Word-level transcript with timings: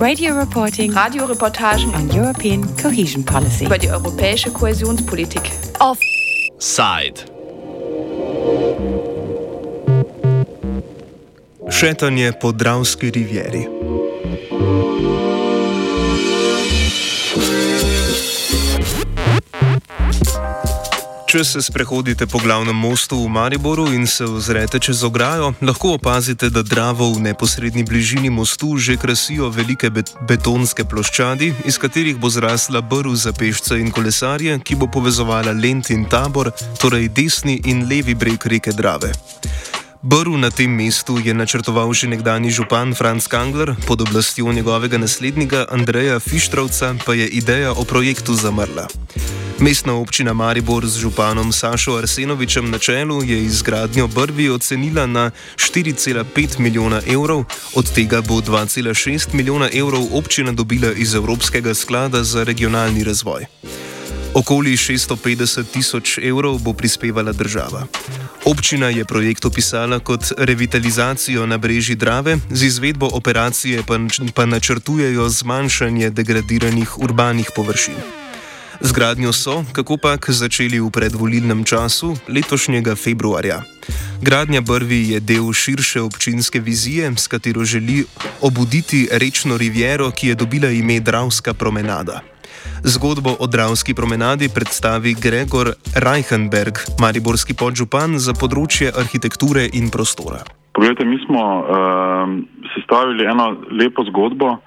Radio 0.00 0.34
reporting 0.34 0.92
Radioreportagen 0.92 1.94
on 1.94 2.10
European 2.10 2.62
cohesion 2.82 3.24
policy. 3.24 3.64
über 3.64 3.78
die 3.78 3.88
europäische 3.88 4.50
Kohäsionspolitik. 4.50 5.42
Side. 6.58 7.20
Šetanje 11.70 12.32
po 12.40 12.52
Dravski 12.52 13.10
rivieri. 13.10 13.68
Če 21.34 21.42
se 21.42 21.60
sprehodite 21.66 22.28
po 22.30 22.38
glavnem 22.38 22.76
mostu 22.78 23.16
v 23.18 23.26
Mariboru 23.26 23.88
in 23.90 24.06
se 24.06 24.22
ozrete 24.22 24.78
čez 24.78 25.02
ograjo, 25.02 25.48
lahko 25.66 25.96
opazite, 25.96 26.46
da 26.46 26.62
Dravo 26.62 27.08
v 27.10 27.24
neposrednji 27.26 27.82
bližini 27.82 28.30
mostu 28.30 28.78
že 28.78 28.94
krasijo 28.94 29.50
velike 29.50 29.90
bet 29.90 30.14
betonske 30.28 30.86
ploščadi, 30.86 31.50
iz 31.66 31.74
katerih 31.82 32.22
bo 32.22 32.30
zrasla 32.30 32.86
brv 32.86 33.18
za 33.18 33.34
pešce 33.34 33.80
in 33.82 33.90
kolesarje, 33.90 34.60
ki 34.62 34.78
bo 34.78 34.86
povezovala 34.86 35.58
Lent 35.58 35.90
in 35.90 36.06
Tabor, 36.06 36.54
torej 36.78 37.10
desni 37.10 37.58
in 37.66 37.88
levi 37.90 38.14
breg 38.14 38.46
reke 38.46 38.70
Drave. 38.70 39.10
Brv 40.04 40.36
na 40.36 40.52
tem 40.52 40.68
mestu 40.68 41.16
je 41.16 41.32
načrtoval 41.32 41.88
že 41.96 42.12
nekdani 42.12 42.52
župan 42.52 42.92
Franz 42.92 43.24
Kangler, 43.24 43.72
pod 43.88 44.04
oblastjo 44.04 44.52
njegovega 44.52 44.98
naslednika 44.98 45.64
Andreja 45.70 46.20
Fištrovca 46.20 46.94
pa 47.06 47.14
je 47.14 47.28
ideja 47.28 47.72
o 47.72 47.84
projektu 47.84 48.34
zamrla. 48.36 48.84
Mestna 49.58 49.94
občina 49.96 50.32
Maribor 50.32 50.86
z 50.86 51.00
županom 51.00 51.52
Sašo 51.52 51.96
Arsenovičem 51.96 52.70
na 52.70 52.78
čelu 52.78 53.24
je 53.24 53.44
izgradnjo 53.44 54.06
brvi 54.06 54.50
ocenila 54.50 55.06
na 55.06 55.30
4,5 55.56 56.58
milijona 56.58 57.00
evrov, 57.08 57.44
od 57.74 57.92
tega 57.94 58.20
bo 58.20 58.44
2,6 58.44 59.32
milijona 59.32 59.68
evrov 59.72 60.04
občina 60.12 60.52
dobila 60.52 60.92
iz 60.92 61.14
Evropskega 61.14 61.74
sklada 61.74 62.24
za 62.24 62.44
regionalni 62.44 63.04
razvoj. 63.04 63.46
Okoli 64.34 64.74
650 64.74 65.70
tisoč 65.70 66.18
evrov 66.18 66.58
bo 66.58 66.72
prispevala 66.72 67.32
država. 67.32 67.86
Občina 68.44 68.88
je 68.88 69.04
projekt 69.04 69.44
opisala 69.44 69.98
kot 69.98 70.32
revitalizacijo 70.38 71.46
na 71.46 71.58
breži 71.58 71.94
Drave, 71.94 72.36
z 72.50 72.64
izvedbo 72.64 73.08
operacije 73.12 73.82
pa, 73.86 73.98
pa 74.34 74.46
načrtujejo 74.46 75.28
zmanjšanje 75.28 76.10
degradiranih 76.10 76.98
urbanih 76.98 77.50
površin. 77.56 77.94
Zgradnjo 78.80 79.32
so, 79.32 79.64
kako 79.72 79.96
pak, 79.96 80.30
začeli 80.30 80.80
v 80.80 80.90
predvolilnem 80.90 81.64
času 81.64 82.16
letošnjega 82.28 82.96
februarja. 82.96 83.62
Gradnja 84.22 84.60
brvi 84.60 85.14
je 85.14 85.20
del 85.20 85.52
širše 85.52 86.00
občinske 86.00 86.60
vizije, 86.60 87.12
s 87.16 87.26
katero 87.26 87.64
želi 87.64 88.04
obuditi 88.40 89.08
rečno 89.12 89.56
riviero, 89.56 90.10
ki 90.10 90.28
je 90.28 90.34
dobila 90.34 90.70
ime 90.70 91.00
Dravska 91.00 91.54
promenada. 91.54 92.33
Zgodbo 92.84 93.36
o 93.40 93.46
Dravski 93.46 93.94
promenadi 93.94 94.48
predstavi 94.54 95.14
Gregor 95.14 95.72
Reichenberg, 95.96 96.78
mariborski 97.00 97.56
podžupan 97.56 98.18
za 98.18 98.34
področje 98.36 98.92
arhitekture 98.92 99.64
in 99.72 99.88
prostora. 99.88 100.42
Poglejte, 100.74 101.04
mi 101.06 101.18
smo 101.24 101.42
uh, 101.62 102.34
sestavili 102.74 103.24
eno 103.30 103.52
lepo 103.70 104.04
zgodbo, 104.10 104.58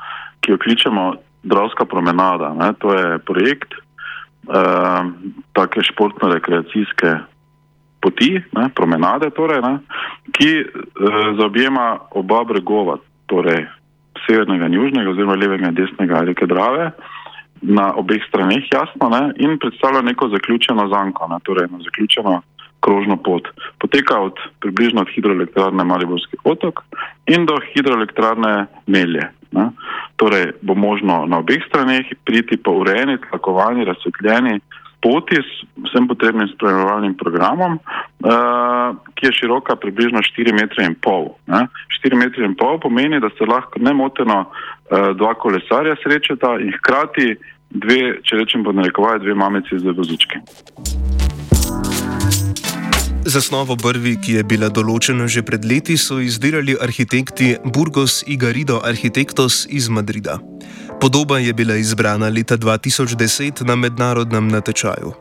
ki 0.41 0.55
jo 0.55 0.57
kličemo 0.57 1.13
Dravska 1.43 1.85
promenada. 1.85 2.53
Ne? 2.57 2.73
To 2.81 2.93
je 2.95 3.19
projekt 3.19 3.75
uh, 3.75 5.07
take 5.53 5.83
športno-rekreacijske 5.91 7.13
poti, 8.01 8.33
ne? 8.55 8.69
promenade, 8.75 9.29
torej, 9.35 9.61
ne? 9.61 9.73
ki 10.31 10.51
uh, 10.63 11.19
zaobjema 11.39 11.87
oba 12.19 12.43
bregova, 12.47 12.97
torej 13.27 13.67
severnega 14.25 14.67
in 14.67 14.79
južnega, 14.79 15.11
oziroma 15.11 15.35
levega 15.35 15.69
in 15.69 15.77
desnega 15.77 16.23
reke 16.27 16.47
Drave. 16.49 16.91
Na 17.61 17.93
obeh 17.97 18.21
straneh, 18.27 18.63
jasno, 18.71 19.09
ne, 19.09 19.33
in 19.41 19.57
predstavlja 19.59 20.01
neko 20.01 20.29
zaključeno 20.29 20.87
zanko, 20.87 21.27
ne, 21.27 21.39
torej 21.43 21.65
eno 21.65 21.81
zaključeno 21.83 22.41
krožno 22.79 23.17
pot. 23.17 23.47
Poteka 23.79 24.19
od 24.19 24.33
približno 24.59 25.01
od 25.01 25.09
hidroelektrarne 25.15 25.83
Mariborski 25.83 26.37
otok 26.43 26.83
in 27.25 27.45
do 27.45 27.57
hidroelektrarne 27.73 28.65
Melje. 28.87 29.31
Ne. 29.51 29.69
Torej 30.15 30.51
bo 30.61 30.75
možno 30.75 31.25
na 31.25 31.39
obeh 31.39 31.63
straneh 31.67 32.05
priti 32.25 32.57
po 32.57 32.71
urejeni, 32.71 33.17
tlakovani, 33.29 33.85
razsvetljeni 33.85 34.59
poti 35.01 35.35
s 35.35 35.65
vsem 35.85 36.07
potrebnim 36.07 36.47
spremljevalnim 36.47 37.13
programom, 37.17 37.77
uh, 37.77 38.95
ki 39.15 39.25
je 39.25 39.33
široka 39.39 39.75
približno 39.75 40.19
4,5 40.19 40.53
metra. 40.53 40.89
4,5 42.03 42.15
metra 42.15 42.77
pomeni, 42.81 43.19
da 43.19 43.29
se 43.37 43.45
lahko 43.45 43.79
nemoteno 43.79 44.39
uh, 44.45 45.15
dva 45.17 45.33
kolesarja 45.33 45.95
srečata 46.03 46.57
in 46.59 46.73
hkrati 46.77 47.35
dve, 47.69 48.19
če 48.23 48.41
rečem 48.41 48.63
pod 48.63 48.75
narekovaj, 48.75 49.19
dve 49.19 49.35
mamici 49.35 49.79
z 49.79 49.93
vozički. 49.97 50.41
Zasnovo 53.27 53.75
brvi, 53.75 54.13
ki 54.23 54.37
je 54.37 54.43
bila 54.47 54.69
določena 54.71 55.25
že 55.27 55.43
pred 55.43 55.65
leti, 55.67 55.97
so 55.99 56.21
izdelali 56.23 56.77
arhitekti 56.79 57.57
Burgos 57.75 58.21
Igarido 58.23 58.79
Architektos 58.87 59.65
iz 59.67 59.89
Madrida. 59.91 60.39
Podoba 61.01 61.39
je 61.39 61.53
bila 61.53 61.75
izbrana 61.75 62.27
leta 62.29 62.57
2010 62.57 63.63
na 63.63 63.75
mednarodnem 63.75 64.47
natečaju. 64.47 65.13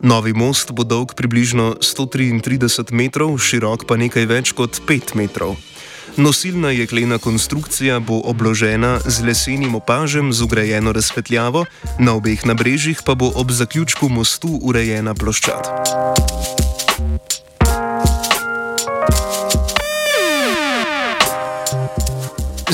Novi 0.00 0.32
most 0.32 0.72
bo 0.72 0.84
dolg 0.84 1.14
približno 1.14 1.76
133 1.80 2.92
metrov, 2.92 3.38
širok 3.38 3.84
pa 3.86 3.96
nekaj 3.96 4.26
več 4.26 4.52
kot 4.52 4.80
5 4.88 5.14
metrov. 5.14 5.56
Nosilna 6.16 6.70
jeklena 6.70 7.18
konstrukcija 7.18 8.00
bo 8.00 8.22
obložena 8.24 8.98
z 9.06 9.22
lesenim 9.22 9.74
opažem 9.74 10.32
z 10.32 10.42
ugrajeno 10.42 10.92
razsvetljavo, 10.92 11.64
na 11.98 12.14
obeh 12.14 12.46
nabrežjih 12.46 13.02
pa 13.04 13.14
bo 13.14 13.30
ob 13.34 13.50
zaključku 13.50 14.08
mostu 14.08 14.48
urejena 14.62 15.14
ploščad. 15.14 15.68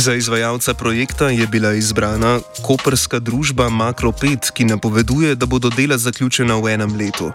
Za 0.04 0.14
izvajalca 0.14 0.74
projekta 0.74 1.28
je 1.28 1.46
bila 1.46 1.72
izbrana 1.72 2.40
koperska 2.62 3.18
družba 3.18 3.70
Makro5, 3.70 4.52
ki 4.52 4.64
napoveduje, 4.64 5.34
da 5.34 5.46
bodo 5.46 5.70
dela 5.70 5.96
zaključena 5.98 6.58
v 6.60 6.68
enem 6.74 6.92
letu. 6.96 7.30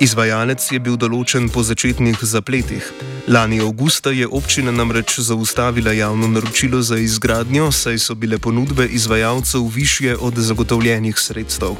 Izvajalec 0.00 0.62
je 0.70 0.78
bil 0.78 0.94
določen 0.94 1.48
po 1.50 1.66
začetnih 1.66 2.22
zapletih. 2.22 2.86
Lani 3.26 3.58
avgusta 3.58 4.14
je 4.14 4.30
občina 4.30 4.70
namreč 4.70 5.18
zaustavila 5.18 5.90
javno 5.92 6.30
naročilo 6.30 6.82
za 6.82 7.02
izgradnjo, 7.02 7.72
saj 7.72 7.98
so 7.98 8.14
bile 8.14 8.38
ponudbe 8.38 8.86
izvajalcev 8.86 9.66
više 9.74 10.14
od 10.14 10.38
zagotovljenih 10.38 11.18
sredstev. 11.18 11.74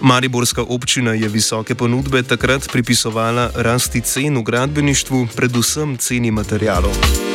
Mariborska 0.00 0.62
občina 0.62 1.18
je 1.18 1.28
visoke 1.28 1.74
ponudbe 1.74 2.22
takrat 2.22 2.70
pripisovala 2.70 3.50
rasti 3.54 4.00
cen 4.00 4.38
v 4.38 4.46
gradbeništvu, 4.46 5.26
predvsem 5.34 5.96
ceni 5.98 6.30
materijalov. 6.30 7.34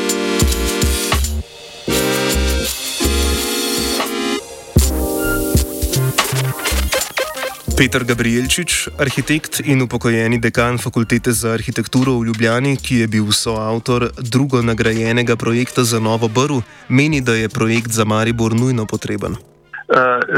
Peter 7.82 8.04
Gabrielčič, 8.06 8.94
arhitekt 9.02 9.58
in 9.66 9.82
upokojeni 9.82 10.38
dekan 10.38 10.78
Fakultete 10.78 11.32
za 11.34 11.58
arhitekturo 11.58 12.14
v 12.22 12.30
Ljubljani, 12.30 12.78
ki 12.78 13.00
je 13.02 13.08
bil 13.10 13.32
soavtor 13.34 14.06
drugo 14.22 14.62
nagrajenega 14.62 15.34
projekta 15.34 15.82
za 15.82 15.98
Novo 15.98 16.30
Brv, 16.30 16.62
meni, 16.94 17.26
da 17.26 17.34
je 17.34 17.50
projekt 17.50 17.90
za 17.90 18.06
Maribor 18.06 18.54
nujno 18.54 18.86
potreben. 18.86 19.34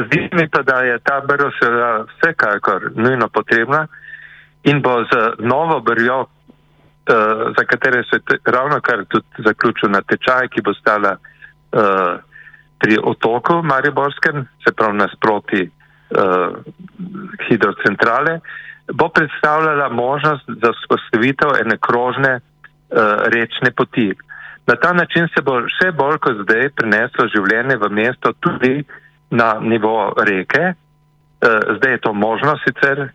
Zdi 0.06 0.20
se 0.24 0.40
mi 0.40 0.48
pa, 0.48 0.64
da 0.64 0.88
je 0.88 0.96
ta 1.04 1.20
brv 1.28 1.52
seveda 1.60 2.08
vsekakor 2.14 2.96
nujno 2.96 3.28
potrebna 3.28 3.88
in 4.64 4.80
bo 4.80 5.04
z 5.04 5.36
novo 5.44 5.84
brvjo, 5.84 6.26
za 7.60 7.64
katere 7.68 8.08
se 8.08 8.24
ravno 8.46 8.80
kar 8.80 9.04
tudi 9.12 9.44
zaključil 9.44 9.92
natečaj, 9.92 10.48
ki 10.48 10.62
bo 10.64 10.72
stala 10.80 11.18
pri 12.80 12.98
otoku 13.04 13.64
Mariborskem, 13.64 14.48
se 14.64 14.72
pravi 14.72 14.98
nasproti 14.98 15.83
uh, 16.14 16.58
hidrocentrale, 17.48 18.40
bo 18.94 19.10
predstavljala 19.10 19.90
možnost 19.90 20.46
za 20.48 20.72
vzpostavitev 20.78 21.56
ene 21.62 21.78
krožne 21.78 22.34
uh, 22.40 23.28
rečne 23.34 23.72
poti. 23.72 24.14
Na 24.68 24.76
ta 24.76 24.94
način 24.94 25.28
se 25.36 25.42
bo 25.42 25.60
še 25.68 25.92
bolj 25.92 26.18
kot 26.24 26.46
zdaj 26.46 26.70
preneslo 26.76 27.28
življenje 27.36 27.78
v 27.78 27.90
mesto 27.92 28.32
tudi 28.40 28.84
na 29.30 29.58
nivo 29.60 30.14
reke 30.18 30.74
zdaj 31.78 31.92
je 31.92 31.98
to 31.98 32.14
možno 32.14 32.58
sicer, 32.58 33.10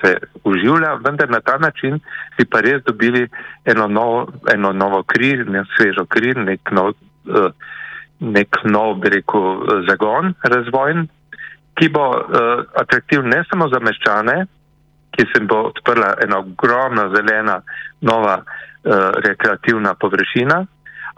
se 0.00 0.16
uživlja, 0.44 0.94
vendar 1.04 1.30
na 1.30 1.40
ta 1.40 1.58
način 1.58 2.00
bi 2.38 2.44
pa 2.44 2.60
res 2.60 2.82
dobili 2.84 3.28
eno 3.64 3.86
novo, 3.86 4.28
eno 4.54 4.72
novo 4.72 5.02
kri, 5.02 5.36
ne 5.36 5.64
svežo 5.76 6.06
kri, 6.06 6.34
nek 6.34 6.70
nov, 6.70 6.92
nek 8.20 8.56
nov, 8.64 8.94
bi 8.94 9.08
rekel, 9.08 9.66
zagon 9.88 10.34
razvojn, 10.42 11.06
ki 11.78 11.88
bo 11.94 12.06
atraktiv 12.74 13.22
ne 13.22 13.42
samo 13.50 13.68
za 13.70 13.78
meščane, 13.80 14.38
ki 15.14 15.26
se 15.32 15.40
bo 15.50 15.62
odprla 15.70 16.14
ena 16.24 16.40
ogromna 16.42 17.08
zelena 17.14 17.60
nova 18.02 18.40
rekreativna 19.24 19.94
površina, 19.94 20.58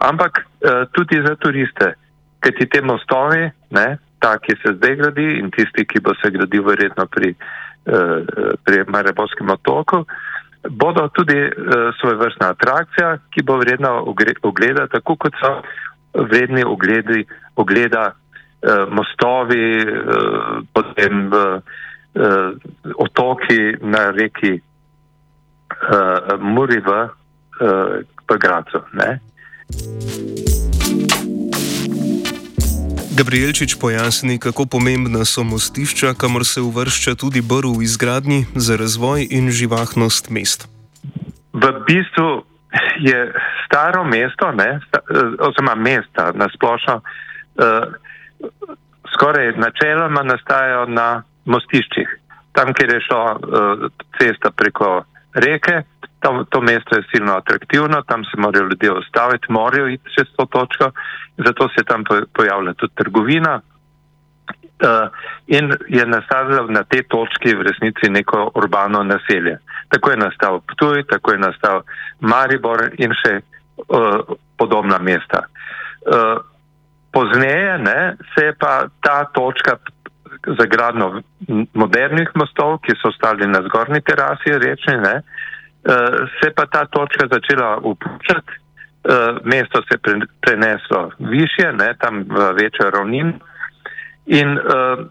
ampak 0.05 0.39
tudi 0.97 1.21
za 1.25 1.35
turiste, 1.41 1.93
ker 2.41 2.55
ti 2.57 2.67
te 2.69 2.81
mostovi, 2.81 3.49
ne, 3.77 3.87
ta, 4.21 4.35
ki 4.41 4.55
se 4.61 4.75
zdaj 4.77 4.95
gradi 5.01 5.27
in 5.39 5.51
tisti, 5.53 5.85
ki 5.85 6.01
bo 6.05 6.13
se 6.21 6.31
gradil 6.33 6.65
verjetno 6.65 7.05
pri, 7.09 7.33
pri 8.65 8.83
Mareborskem 8.87 9.49
otoku, 9.49 10.03
bodo 10.69 11.07
tudi 11.17 11.37
svoj 11.99 12.17
vrstna 12.21 12.51
atrakcija, 12.55 13.15
ki 13.33 13.45
bo 13.45 13.57
vredna 13.61 13.93
ogleda, 14.45 14.87
tako 14.93 15.17
kot 15.25 15.37
so 15.41 15.53
vredni 16.13 16.63
ogledi, 16.65 17.25
ogleda 17.55 18.11
mostovi, 18.91 19.85
potem 20.73 21.31
otoki 22.95 23.81
na 23.81 24.11
reki 24.11 24.61
Muri 26.39 26.79
v 26.79 27.09
Pagracu. 28.27 28.85
Gabrielčič 33.21 33.77
pojasni, 33.77 34.39
kako 34.39 34.65
pomembna 34.65 35.25
so 35.29 35.43
mostišča, 35.43 36.17
kamor 36.17 36.41
se 36.41 36.61
uvršča 36.61 37.15
tudi 37.15 37.41
brv 37.41 37.77
v 37.77 37.83
izgradnji 37.83 38.45
za 38.55 38.79
razvoj 38.81 39.27
in 39.29 39.51
živahnost 39.51 40.29
mest. 40.29 40.65
V 41.53 41.65
bistvu 41.85 42.41
je 42.99 43.33
staro 43.65 44.03
mesto, 44.03 44.51
ne, 44.51 44.79
oziroma 45.39 45.75
mesta 45.75 46.31
na 46.33 46.49
splošno, 46.55 47.01
eh, 47.01 47.85
skoraj 49.13 49.53
načeloma 49.57 50.23
nastajajo 50.23 50.85
na 50.85 51.23
mostiščih. 51.45 52.17
Tam, 52.51 52.73
kjer 52.73 52.93
je 52.93 53.01
šla 53.07 53.23
eh, 53.31 53.87
cesta 54.19 54.51
preko 54.51 55.03
reke, 55.33 55.83
tam, 56.19 56.45
to 56.49 56.61
mesto 56.61 56.95
je 56.95 57.03
silno 57.11 57.33
atraktivno, 57.33 58.01
tam 58.01 58.23
se 58.23 58.37
morajo 58.37 58.63
ljudje 58.63 58.91
ustaviti, 58.91 59.51
morajo 59.51 59.87
iti 59.87 60.13
čez 60.17 60.27
to 60.37 60.45
točko, 60.45 60.91
zato 61.37 61.69
se 61.69 61.83
tam 61.83 62.03
pojavlja 62.33 62.73
tudi 62.73 62.93
trgovina. 62.95 63.61
Uh, 64.81 65.09
in 65.47 65.73
je 65.87 66.05
nastalo 66.05 66.65
na 66.67 66.83
tej 66.83 67.03
točki 67.03 67.53
v 67.55 67.61
resnici 67.61 68.09
neko 68.09 68.51
urbano 68.55 69.03
naselje. 69.03 69.59
Tako 69.89 70.11
je 70.11 70.17
nastal 70.17 70.61
Ptuj, 70.61 71.03
tako 71.03 71.31
je 71.31 71.37
nastal 71.37 71.81
Maribor 72.19 72.89
in 72.97 73.13
še 73.13 73.35
uh, 73.37 74.25
podobna 74.57 74.97
mesta. 74.97 75.43
Uh, 76.01 76.41
pozneje 77.11 77.77
ne, 77.77 78.15
se 78.33 78.45
je 78.45 78.53
pa 78.59 78.87
ta 79.01 79.25
točka 79.25 79.77
za 80.47 80.65
gradno 80.65 81.21
modernih 81.73 82.29
mostov, 82.35 82.79
ki 82.85 82.95
so 83.01 83.11
ostali 83.11 83.47
na 83.47 83.61
zgornji 83.67 84.01
terasi 84.01 84.57
rečni, 84.57 84.97
ne, 84.97 85.15
uh, 85.21 86.27
se 86.39 86.49
je 86.49 86.53
pa 86.55 86.65
ta 86.65 86.85
točka 86.85 87.27
začela 87.31 87.77
upuščati, 87.77 88.51
uh, 88.57 89.41
mesto 89.43 89.81
se 89.81 89.97
je 89.97 89.97
pre, 89.97 90.19
preneslo 90.41 91.11
više, 91.19 91.71
ne, 91.73 91.93
tam 91.99 92.23
v 92.29 92.51
večjo 92.61 92.89
ravnin. 92.89 93.33
In 94.25 94.57
uh, 94.57 95.05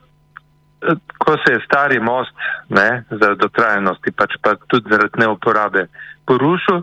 ko 1.19 1.37
se 1.45 1.53
je 1.53 1.65
stari 1.65 2.01
most 2.01 2.33
ne, 2.69 3.05
za 3.11 3.35
dotrajanosti, 3.35 4.13
pač 4.17 4.35
pa 4.43 4.55
tudi 4.69 4.89
zaradi 4.91 5.21
neuporabe 5.21 5.87
porušil, 6.27 6.83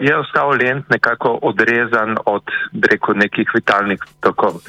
je 0.00 0.16
ostal 0.18 0.50
lent 0.50 0.90
nekako 0.90 1.38
odrezan 1.42 2.16
od 2.26 2.42
breko 2.72 3.12
nekih 3.14 3.50
vitalnih 3.54 3.98
tokov. 4.20 4.60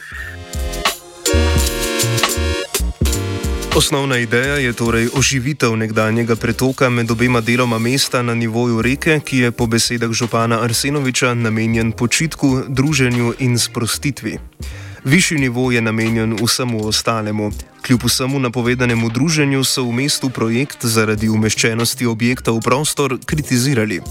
Osnovna 3.78 4.18
ideja 4.18 4.56
je 4.56 4.74
torej 4.74 5.10
oživitev 5.18 5.76
nekdanjega 5.78 6.36
pretoka 6.36 6.90
med 6.90 7.12
obema 7.12 7.42
deloma 7.42 7.78
mesta 7.80 8.22
na 8.22 8.34
nivoju 8.34 8.82
reke, 8.82 9.20
ki 9.20 9.38
je 9.38 9.52
po 9.52 9.68
besedah 9.68 10.12
župana 10.12 10.64
Arsenoviča 10.64 11.34
namenjen 11.34 11.92
počitku, 11.92 12.48
druženju 12.68 13.34
in 13.40 13.60
sprostitvi. 13.60 14.38
Višji 15.08 15.38
nivo 15.38 15.72
je 15.72 15.82
namenjen 15.82 16.34
vsemu 16.44 16.88
ostalemu. 16.88 17.52
Kljub 17.88 18.00
vsemu 18.04 18.40
napovedanemu 18.40 19.10
druženju 19.10 19.64
so 19.64 19.84
v 19.84 19.92
mestu 19.92 20.30
projekt 20.30 20.84
zaradi 20.86 21.30
umeščenosti 21.30 22.06
objekta 22.06 22.52
v 22.52 22.60
prostor 22.66 23.16
kritizirali. 23.26 24.02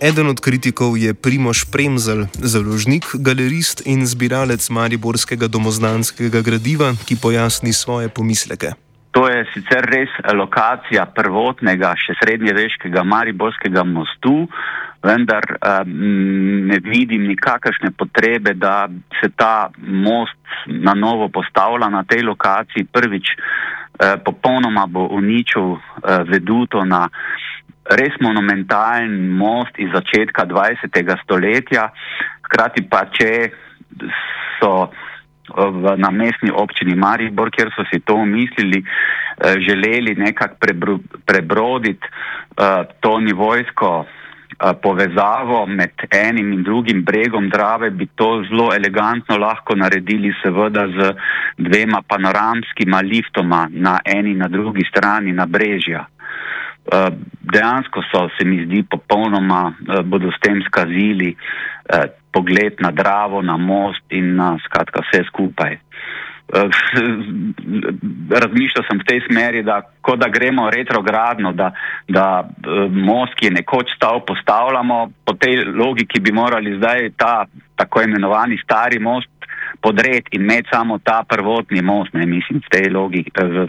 Eden 0.00 0.30
od 0.30 0.40
kritikov 0.40 0.94
je 0.98 1.14
Primoš 1.14 1.64
Premzel, 1.72 2.26
založnik, 2.34 3.04
galerist 3.14 3.82
in 3.86 4.06
zbiralec 4.06 4.70
Mariborskega 4.70 5.48
domoznanskega 5.48 6.40
gradiva, 6.40 6.94
ki 7.06 7.18
pojasni 7.22 7.72
svoje 7.72 8.08
pomisleke. 8.08 8.70
To 9.10 9.28
je 9.28 9.46
sicer 9.54 9.82
res 9.90 10.12
lokacija 10.30 11.06
prvotnega, 11.16 11.94
še 11.98 12.14
srednjeveškega 12.22 13.02
Mariborskega 13.02 13.82
mostu, 13.82 14.46
vendar 15.06 15.44
um, 15.54 16.66
ne 16.66 16.78
vidim 16.82 17.28
nikakršne 17.30 17.92
potrebe, 17.98 18.54
da 18.54 18.88
se 19.20 19.30
ta 19.36 19.70
most 19.78 20.36
na 20.66 20.94
novo 20.94 21.28
postavlja 21.28 21.88
na 21.88 22.04
tej 22.04 22.26
lokaciji. 22.26 22.88
Prvič, 22.92 23.32
uh, 23.36 24.18
popolnoma 24.24 24.86
bo 24.86 25.06
uničil 25.14 25.78
uh, 25.78 25.80
veduto 26.28 26.84
na 26.84 27.06
res 27.86 28.14
monumentalen 28.20 29.30
most 29.38 29.78
iz 29.78 29.90
začetka 29.94 30.46
20. 30.46 30.90
stoletja, 31.22 31.90
hkrati 32.48 32.82
pa 32.90 33.06
če 33.14 33.32
so 34.58 34.90
v 35.46 35.94
namestni 35.98 36.50
občini 36.50 36.98
Maribor, 36.98 37.50
kjer 37.54 37.70
so 37.76 37.86
si 37.86 38.00
to 38.02 38.18
umislili, 38.18 38.82
eh, 38.82 39.54
želeli 39.62 40.14
nekako 40.18 40.54
prebroditi 41.26 42.06
eh, 42.06 42.82
to 43.00 43.20
nivojsko 43.20 44.04
eh, 44.04 44.15
povezavo 44.82 45.66
med 45.66 45.90
enim 46.10 46.52
in 46.52 46.62
drugim 46.62 47.04
bregom 47.04 47.48
Drave, 47.50 47.90
bi 47.90 48.06
to 48.14 48.42
zelo 48.48 48.72
elegantno 48.74 49.36
lahko 49.38 49.74
naredili 49.76 50.32
seveda 50.42 50.86
z 50.88 51.14
dvema 51.58 52.02
panoramskima 52.08 53.00
liftoma 53.00 53.68
na 53.70 53.98
eni 54.04 54.30
in 54.30 54.38
na 54.38 54.48
drugi 54.48 54.84
strani 54.88 55.32
na 55.32 55.46
Brežja. 55.46 56.06
Dejansko 57.52 58.02
so, 58.12 58.28
se 58.38 58.44
mi 58.44 58.64
zdi, 58.64 58.84
popolnoma 58.90 59.72
bodo 60.04 60.30
s 60.30 60.38
tem 60.40 60.62
skazili 60.62 61.36
pogled 62.32 62.80
na 62.80 62.90
Dravo, 62.90 63.42
na 63.42 63.56
most 63.56 64.04
in 64.10 64.36
na 64.36 64.56
skratka 64.64 65.02
vse 65.02 65.24
skupaj. 65.28 65.78
Eh, 66.54 66.68
razmišljal 68.42 68.84
sem 68.86 68.98
v 69.02 69.06
tej 69.08 69.20
smeri, 69.26 69.62
da 69.66 69.80
ko 70.00 70.14
da 70.16 70.28
gremo 70.30 70.70
retrogradno, 70.70 71.52
da, 71.52 71.72
da 72.08 72.26
eh, 72.46 72.86
most, 72.90 73.34
ki 73.34 73.48
je 73.48 73.56
nekoč 73.58 73.90
stal, 73.96 74.20
postavljamo, 74.26 75.10
po 75.26 75.34
tej 75.34 75.64
logiki 75.64 76.20
bi 76.20 76.32
morali 76.32 76.76
zdaj 76.78 77.10
ta 77.18 77.46
tako 77.76 78.02
imenovani 78.02 78.58
stari 78.62 78.98
most 78.98 79.28
podreti 79.82 80.36
in 80.36 80.42
imeti 80.42 80.68
samo 80.72 80.98
ta 80.98 81.24
prvotni 81.28 81.82
most, 81.82 82.14
ne 82.14 82.26
mislim 82.26 82.62
v 82.62 82.70
tej 82.70 82.86
logiki, 82.94 83.30
eh, 83.34 83.66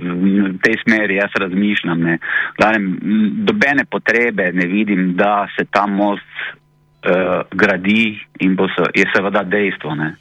v 0.53 0.53
tej 0.61 0.77
smeri 0.85 1.17
jaz 1.17 1.33
razmišljam. 1.33 1.99
Ne. 1.99 2.17
Dobene 3.49 3.85
potrebe 3.89 4.51
ne 4.53 4.65
vidim, 4.67 5.15
da 5.15 5.47
se 5.57 5.65
ta 5.65 5.87
most 5.87 6.37
uh, 7.07 7.41
gradi 7.51 8.19
in 8.39 8.55
bo 8.55 8.67
se, 8.67 8.85
je 8.93 9.05
seveda 9.15 9.43
dejstvo. 9.43 9.95
Ne? 9.95 10.15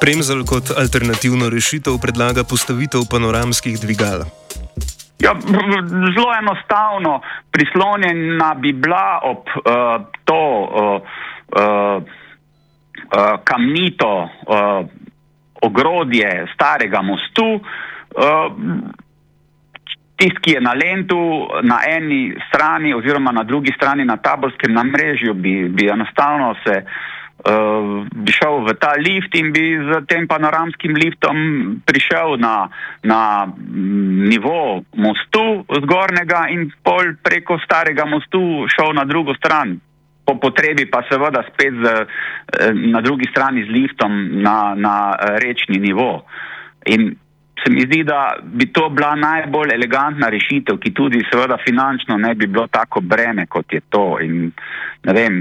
Premzel 0.00 0.44
kot 0.46 0.70
alternativno 0.78 1.48
rešitev 1.50 1.96
predlaga 2.02 2.44
postavitev 2.50 3.08
panoramskih 3.10 3.74
dvigal. 3.80 4.22
Ja, 5.18 5.32
zelo 6.14 6.30
enostavno, 6.38 7.20
prislonjena 7.50 8.54
bi 8.54 8.72
bila 8.72 9.20
ob 9.22 9.48
uh, 9.48 10.06
to 10.24 10.42
uh, 10.42 11.00
uh, 11.62 12.02
uh, 12.02 13.34
kamnito 13.44 14.14
uh, 14.22 14.86
ogrodje 15.62 16.46
starega 16.54 17.02
mostu. 17.02 17.48
Uh, 17.54 18.52
Tisti, 20.16 20.40
ki 20.42 20.50
je 20.54 20.60
na 20.60 20.72
Lendu, 20.72 21.48
na 21.62 21.80
eni 21.88 22.32
strani 22.48 22.94
oziroma 22.94 23.32
na 23.32 23.42
drugi 23.42 23.72
strani 23.76 24.04
na 24.04 24.16
taborskem 24.16 24.72
namrežju, 24.72 25.34
bi, 25.34 25.68
bi 25.68 25.90
enostavno 25.92 26.54
se 26.64 26.78
uh, 26.78 27.15
bi 27.44 28.32
šel 28.32 28.64
v 28.64 28.74
ta 28.80 28.94
lift 28.96 29.34
in 29.36 29.52
bi 29.52 29.76
z 29.76 30.00
tem 30.08 30.24
panoramskim 30.26 30.96
liftom 30.96 31.36
prišel 31.84 32.40
na, 32.40 32.68
na 33.04 33.46
nivo 34.26 34.82
mostu 34.96 35.62
zgornjega 35.68 36.48
in 36.50 36.72
pol 36.82 37.12
preko 37.22 37.60
starega 37.62 38.08
mostu 38.08 38.66
šel 38.72 38.96
na 38.96 39.04
drugo 39.04 39.34
stran. 39.36 39.80
po 40.26 40.34
potrebi 40.42 40.90
pa 40.90 41.06
seveda 41.06 41.46
spet 41.46 41.70
z, 41.70 41.84
eh, 41.86 42.74
na 42.74 42.98
drugi 43.00 43.30
strani 43.30 43.62
z 43.62 43.70
liftom 43.70 44.42
na, 44.42 44.74
na 44.74 45.14
eh, 45.14 45.38
rečni 45.38 45.78
nivo. 45.78 46.26
In 46.90 47.14
se 47.64 47.72
mi 47.72 47.80
zdi, 47.80 48.02
da 48.04 48.36
bi 48.42 48.66
to 48.72 48.88
bila 48.88 49.14
najbolj 49.14 49.72
elegantna 49.74 50.28
rešitev, 50.28 50.78
ki 50.78 50.92
tudi 50.94 51.22
seveda 51.30 51.56
finančno 51.64 52.18
ne 52.18 52.34
bi 52.34 52.46
bilo 52.46 52.66
tako 52.66 53.00
breme, 53.00 53.46
kot 53.46 53.72
je 53.72 53.80
to. 53.88 54.18
In, 54.20 54.52
vem, 55.02 55.36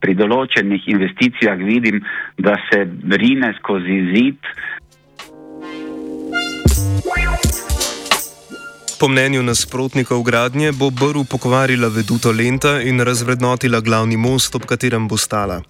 pri 0.00 0.14
določenih 0.14 0.88
investicijah 0.94 1.58
vidim, 1.58 2.02
da 2.38 2.54
se 2.68 2.84
rine 3.22 3.52
skozi 3.58 4.00
zid. 4.14 4.52
Po 9.00 9.08
mnenju 9.08 9.42
nasprotnikov 9.42 10.22
gradnje 10.22 10.72
bo 10.74 10.90
Brv 10.90 11.22
pokvarila 11.30 11.88
veduto 11.88 12.32
lenta 12.34 12.82
in 12.82 12.98
razvrednotila 13.00 13.80
glavni 13.80 14.16
most, 14.16 14.54
ob 14.54 14.66
katerem 14.66 15.06
bo 15.08 15.16
stala. 15.16 15.62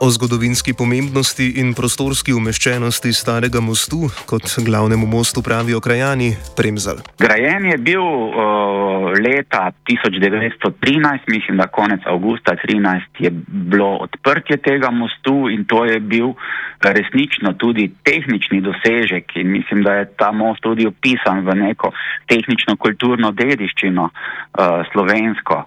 O 0.00 0.08
zgodovinski 0.08 0.72
pomembnosti 0.72 1.60
in 1.60 1.74
prostorski 1.76 2.32
umeščenosti 2.32 3.12
starega 3.12 3.60
mostu, 3.60 4.08
kot 4.24 4.48
glavnemu 4.64 5.06
mostu 5.06 5.42
pravijo 5.42 5.80
krajani, 5.80 6.30
Premzal. 6.56 7.02
Grajen 7.18 7.66
je 7.68 7.76
bil 7.76 8.00
uh, 8.00 9.12
leta 9.12 9.72
1913, 9.84 11.28
mislim, 11.28 11.60
da 11.60 11.66
konec 11.66 12.00
avgusta 12.06 12.56
2013 12.64 13.00
je 13.18 13.30
bilo 13.48 13.90
odprtje 14.08 14.56
tega 14.56 14.90
mostu 14.90 15.50
in 15.52 15.64
to 15.68 15.84
je 15.84 16.00
bil 16.00 16.32
resnično 16.80 17.52
tudi 17.52 17.90
tehnični 18.04 18.60
dosežek 18.60 19.36
in 19.36 19.50
mislim, 19.52 19.82
da 19.82 19.92
je 19.92 20.08
ta 20.16 20.32
most 20.32 20.60
tudi 20.60 20.86
opisan 20.86 21.44
v 21.46 21.54
neko 21.54 21.92
tehnično 22.26 22.69
kulturno 22.76 23.32
dediščino 23.32 24.04
uh, 24.10 24.82
slovensko. 24.92 25.64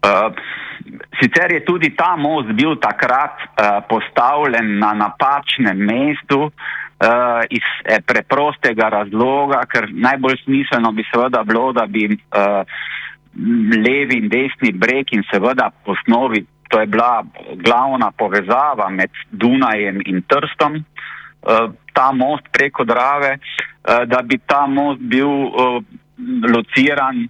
Uh, 0.00 0.32
sicer 1.20 1.52
je 1.52 1.64
tudi 1.64 1.92
ta 1.96 2.16
most 2.16 2.52
bil 2.56 2.76
takrat 2.80 3.42
uh, 3.44 3.80
postavljen 3.88 4.78
na 4.78 4.92
napačnem 4.94 5.76
mestu 5.76 6.40
uh, 6.48 7.42
iz 7.50 7.66
eh, 7.84 8.00
preprostega 8.06 8.88
razloga, 8.88 9.64
ker 9.68 9.90
najbolj 9.92 10.40
smiselno 10.44 10.92
bi 10.92 11.04
seveda 11.12 11.44
bilo, 11.44 11.72
da 11.72 11.86
bi 11.86 12.08
uh, 12.08 12.64
levi 13.76 14.18
in 14.18 14.28
desni 14.28 14.72
breg 14.72 15.12
in 15.12 15.22
seveda 15.30 15.70
po 15.84 15.92
osnovi 15.92 16.46
to 16.70 16.80
je 16.80 16.86
bila 16.86 17.24
glavna 17.66 18.12
povezava 18.14 18.88
med 18.94 19.10
Dunajem 19.30 20.02
in 20.06 20.22
Trstom, 20.22 20.76
uh, 20.76 21.10
ta 21.92 22.12
most 22.12 22.48
preko 22.52 22.84
Drave, 22.84 23.38
uh, 23.38 24.04
da 24.06 24.22
bi 24.22 24.38
ta 24.46 24.66
most 24.66 25.00
bil 25.00 25.28
uh, 25.28 25.82
lociran 26.54 27.28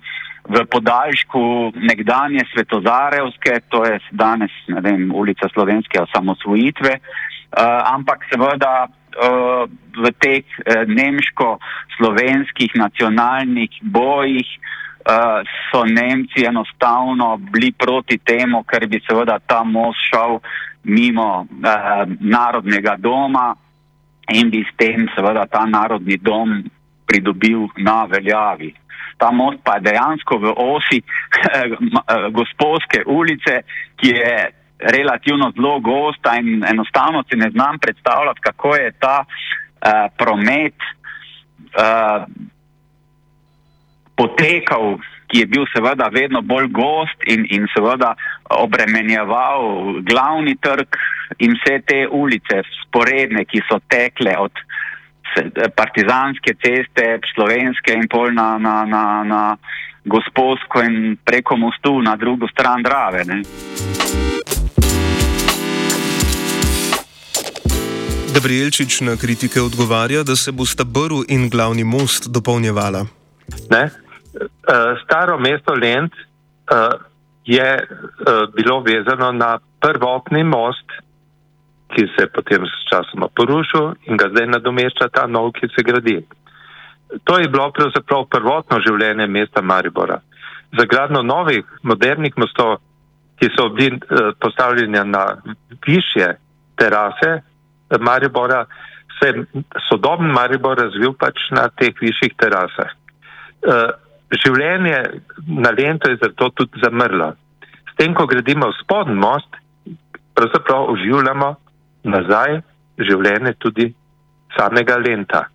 v 0.51 0.65
podaljšku 0.67 1.73
nekdanje 1.75 2.41
Svetozarevske, 2.53 3.61
to 3.69 3.85
je 3.85 4.01
danes 4.11 4.51
vem, 4.83 5.11
ulica 5.15 5.49
Slovenske 5.53 6.01
osamosvojitve, 6.01 6.97
ampak 7.87 8.25
seveda 8.33 8.89
v 9.95 10.11
teh 10.19 10.43
nemško-slovenskih 10.91 12.75
nacionalnih 12.75 13.79
bojih 13.83 14.49
so 15.71 15.85
Nemci 15.87 16.43
enostavno 16.47 17.37
bili 17.53 17.71
proti 17.71 18.19
temu, 18.19 18.65
ker 18.67 18.89
bi 18.91 18.99
seveda 19.07 19.39
ta 19.47 19.63
most 19.63 20.03
šel 20.11 20.41
mimo 20.83 21.47
uh, 21.47 22.09
narodnega 22.21 22.97
doma 22.99 23.55
in 24.33 24.51
bi 24.51 24.65
s 24.65 24.77
tem 24.77 25.09
seveda 25.15 25.47
ta 25.47 25.65
narodni 25.67 26.17
dom 26.17 26.63
pridobil 27.07 27.69
na 27.77 28.05
veljavi. 28.05 28.75
Ta 29.19 29.31
most 29.31 29.59
pa 29.65 29.77
je 29.77 29.91
dejansko 29.91 30.39
v 30.39 30.55
osi 30.57 31.03
gospodske 32.39 33.03
ulice, 33.07 33.63
ki 33.97 34.09
je 34.09 34.37
relativno 34.81 35.51
zelo 35.57 35.81
gosta 35.81 36.37
in 36.41 36.65
enostavno 36.65 37.23
si 37.29 37.37
ne 37.37 37.51
znam 37.51 37.79
predstavljati, 37.79 38.41
kako 38.41 38.75
je 38.77 38.93
ta 38.99 39.25
uh, 39.25 40.09
promet 40.17 40.75
uh, 41.77 42.25
potekal, 44.17 44.99
ki 45.31 45.45
je 45.45 45.47
bil 45.47 45.67
seveda 45.71 46.11
vedno 46.13 46.43
bolj 46.43 46.69
gost 46.75 47.27
in, 47.27 47.47
in 47.51 47.69
seveda 47.75 48.15
obremenjeval 48.51 50.01
glavni 50.03 50.57
trg 50.61 50.99
in 51.39 51.55
vse 51.59 51.79
te 51.87 52.01
ulice 52.11 52.63
sporedne, 52.81 53.45
ki 53.47 53.63
so 53.69 53.79
tekle 53.89 54.35
od 54.39 54.65
partizanske 55.77 56.57
ceste, 56.59 57.21
slovenske 57.35 57.95
in 57.95 58.09
pol 58.11 58.35
na, 58.35 58.59
na, 58.59 58.83
na, 58.85 59.05
na 59.25 59.43
gospodsko 60.05 60.83
in 60.83 61.17
preko 61.25 61.57
mostu 61.57 62.01
na 62.03 62.17
drugo 62.17 62.49
stran 62.51 62.83
Drave. 62.83 63.25
Ne. 63.25 63.43
Gabrielčič 68.35 69.01
na 69.01 69.17
kritike 69.17 69.61
odgovarja, 69.61 70.23
da 70.23 70.37
se 70.37 70.53
bo 70.53 70.67
sta 70.67 70.85
Brv 70.85 71.27
in 71.29 71.49
glavni 71.51 71.85
most 71.85 72.31
dopolnjevala. 72.31 73.07
Ne? 73.71 73.91
Eh, 74.35 74.97
staro 75.03 75.39
mesto 75.39 75.75
Lend 75.75 76.13
eh, 76.15 76.97
je 77.45 77.71
eh, 77.77 77.87
bilo 78.55 78.81
vezano 78.81 79.33
na 79.33 79.59
prvotni 79.81 80.45
most, 80.45 80.87
ki 81.91 82.07
se 82.15 82.23
je 82.23 82.31
potem 82.31 82.63
s 82.67 82.87
časom 82.91 83.27
porušil 83.35 83.95
in 84.07 84.17
ga 84.17 84.29
zdaj 84.31 84.47
nadomešča 84.47 85.09
ta 85.11 85.27
nov, 85.27 85.51
ki 85.53 85.67
se 85.75 85.83
gradi. 85.83 86.21
To 87.25 87.39
je 87.39 87.49
bilo 87.49 87.73
pravzaprav 87.75 88.29
prvotno 88.31 88.79
življenje 88.79 89.27
mesta 89.27 89.63
Maribora. 89.63 90.21
Za 90.79 90.87
gradno 90.87 91.23
novih, 91.23 91.67
modernih 91.83 92.37
mostov, 92.39 92.79
ki 93.43 93.49
so 93.57 93.67
bili 93.75 93.99
postavljeni 94.39 95.03
na 95.11 95.25
višje 95.87 96.37
terase 96.79 97.41
Maribora, 97.99 98.67
se 99.19 99.29
je 99.29 99.65
sodobni 99.89 100.31
Maribor 100.31 100.79
razvil 100.79 101.17
pač 101.19 101.43
na 101.51 101.67
teh 101.75 101.91
višjih 101.99 102.39
terasah. 102.39 102.95
Življenje 104.31 104.99
na 105.47 105.73
Lento 105.75 106.11
je 106.11 106.21
zato 106.23 106.51
tudi 106.55 106.81
zamrlo. 106.83 107.33
S 107.91 107.97
tem, 107.99 108.15
ko 108.15 108.27
gradimo 108.31 108.71
spodnji 108.79 109.19
most, 109.19 109.59
pravzaprav 110.39 110.93
oživljamo 110.93 111.55
nazaj 112.05 112.61
življenje 113.01 113.57
tudi 113.59 113.91
samega 114.57 114.97
lenta. 115.03 115.47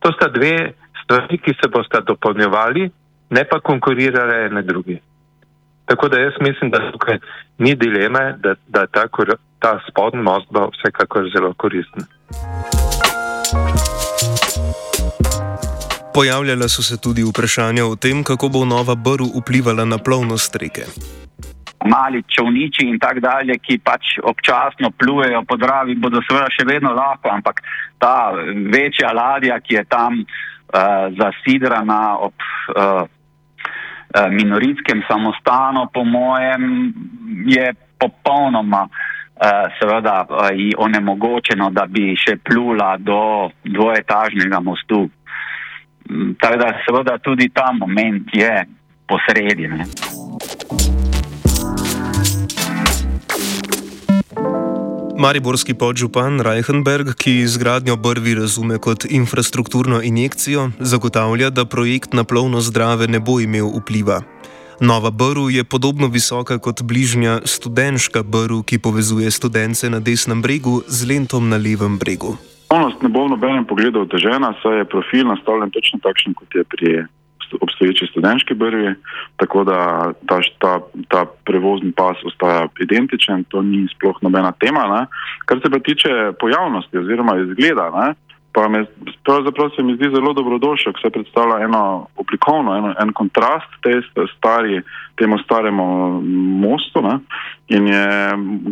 To 0.00 0.12
sta 0.12 0.28
dve 0.32 0.74
stvari, 1.02 1.38
ki 1.38 1.54
se 1.58 1.70
bosta 1.72 2.00
dopolnjevali, 2.06 2.90
ne 3.30 3.44
pa 3.44 3.60
konkurirale 3.60 4.44
ene 4.46 4.62
drugi. 4.62 4.98
Tako 5.90 6.08
da 6.08 6.20
jaz 6.20 6.36
mislim, 6.40 6.70
da 6.70 6.90
tukaj 6.92 7.18
ni 7.58 7.74
dileme, 7.74 8.34
da, 8.38 8.54
da 8.68 8.86
ta, 8.86 9.06
ta 9.58 9.72
spodnji 9.88 10.22
most 10.22 10.52
bo 10.52 10.68
vsekakor 10.76 11.30
zelo 11.34 11.54
koristen. 11.56 12.06
Pojavljala 16.14 16.68
so 16.68 16.82
se 16.82 16.96
tudi 17.00 17.22
vprašanja 17.22 17.86
o 17.86 17.96
tem, 17.96 18.24
kako 18.24 18.48
bo 18.48 18.64
nova 18.64 18.94
brv 18.94 19.24
vplivala 19.40 19.84
na 19.84 19.98
plovnost 19.98 20.56
reke 20.56 20.84
mali 21.84 22.22
čovniči 22.28 22.84
in 22.86 22.98
tako 22.98 23.20
dalje, 23.20 23.56
ki 23.58 23.78
pač 23.78 24.18
občasno 24.22 24.90
plujejo 24.90 25.42
po 25.48 25.56
Dravi, 25.56 25.96
bodo 25.96 26.20
seveda 26.28 26.50
še 26.52 26.66
vedno 26.68 26.92
lahko, 26.92 27.30
ampak 27.32 27.62
ta 27.98 28.32
večja 28.72 29.12
ladja, 29.16 29.60
ki 29.60 29.80
je 29.80 29.84
tam 29.88 30.20
uh, 30.20 31.08
zasidrana 31.16 32.18
ob 32.20 32.34
uh, 32.76 33.08
minoritskem 34.30 35.04
samostanu, 35.08 35.88
po 35.94 36.04
mojem, 36.04 36.92
je 37.48 37.72
popolnoma 38.00 38.84
uh, 38.84 39.72
seveda 39.80 40.26
uh, 40.28 40.52
onemogočeno, 40.76 41.70
da 41.72 41.86
bi 41.88 42.12
še 42.18 42.36
plula 42.44 42.96
do 43.00 43.48
dvoetažnega 43.64 44.60
mostu. 44.60 45.08
Tako 46.40 46.56
da 46.56 46.72
seveda 46.86 47.18
tudi 47.18 47.48
ta 47.54 47.72
moment 47.72 48.28
je 48.32 48.64
posredjen. 49.08 49.84
Mariborski 55.20 55.74
podžupan 55.74 56.40
Reichenberg, 56.40 57.12
ki 57.14 57.42
izgradnjo 57.44 57.96
brvi 57.96 58.34
razume 58.34 58.78
kot 58.78 59.04
infrastrukturno 59.04 60.00
injekcijo, 60.02 60.70
zagotavlja, 60.78 61.50
da 61.50 61.64
projekt 61.64 62.12
na 62.12 62.24
plovno 62.24 62.60
zdrave 62.60 63.08
ne 63.08 63.20
bo 63.20 63.40
imel 63.40 63.68
vpliva. 63.68 64.22
Nova 64.80 65.10
brv 65.10 65.50
je 65.50 65.64
podobno 65.64 66.08
visoka 66.08 66.58
kot 66.58 66.82
bližnja 66.82 67.40
študenška 67.44 68.22
brv, 68.22 68.62
ki 68.62 68.78
povezuje 68.78 69.30
študence 69.30 69.90
na 69.90 70.00
desnem 70.00 70.42
bregu 70.42 70.80
z 70.88 71.04
lentom 71.04 71.48
na 71.48 71.56
levem 71.56 71.98
bregu. 71.98 72.36
Plovnost 72.70 73.02
ne 73.02 73.08
bo 73.10 73.26
v 73.26 73.34
nobenem 73.34 73.64
pogledu 73.66 74.04
otežena, 74.06 74.54
saj 74.62 74.78
je 74.78 74.84
profil 74.86 75.26
nastavljen 75.26 75.72
točno 75.74 75.98
takšen, 76.06 76.34
kot 76.38 76.54
je 76.54 76.62
pri 76.64 76.90
obstoječi 77.60 78.06
študentski 78.06 78.54
brvi, 78.54 78.94
tako 79.36 79.64
da 79.64 80.12
ta, 80.30 80.38
ta, 80.62 80.78
ta 81.08 81.24
prevozni 81.44 81.90
pas 81.92 82.16
ostaja 82.24 82.68
identičen, 82.80 83.42
to 83.50 83.62
ni 83.62 83.88
sploh 83.90 84.22
nobena 84.22 84.52
tema. 84.52 84.86
Ne. 84.86 85.06
Kar 85.50 85.58
se 85.58 85.70
pa 85.70 85.78
tiče 85.78 86.08
pojavnosti 86.40 86.98
oziroma 86.98 87.34
izgleda, 87.42 87.90
ne, 87.90 88.14
pa 88.52 88.68
me, 88.68 88.84
pravzaprav 89.24 89.70
se 89.76 89.82
mi 89.82 89.94
zdi 89.94 90.10
zelo 90.14 90.32
dobrodošel, 90.32 90.92
ker 90.92 91.02
se 91.02 91.10
predstavlja 91.10 91.64
eno 91.64 92.06
oblikovno, 92.16 92.76
eno, 92.76 92.94
en 93.02 93.12
kontrast 93.12 93.70
te 93.82 94.00
stari, 94.36 94.82
temu 95.18 95.38
staremu 95.38 95.86
mostu 96.64 97.02
ne? 97.02 97.18
in 97.68 97.86
je, 97.86 98.06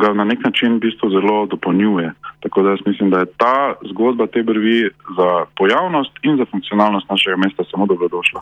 ga 0.00 0.12
na 0.12 0.24
nek 0.24 0.44
način 0.44 0.76
v 0.76 0.80
bistvu 0.86 1.10
zelo 1.10 1.46
dopolnjuje. 1.46 2.12
Tako 2.40 2.62
da 2.62 2.70
jaz 2.70 2.80
mislim, 2.86 3.10
da 3.10 3.18
je 3.18 3.32
ta 3.36 3.74
zgodba 3.90 4.26
te 4.26 4.42
brvi 4.42 4.90
za 5.18 5.44
pojavnost 5.56 6.12
in 6.22 6.36
za 6.36 6.44
funkcionalnost 6.50 7.10
našega 7.10 7.36
mesta 7.36 7.64
samo 7.70 7.86
dobrodošla. 7.86 8.40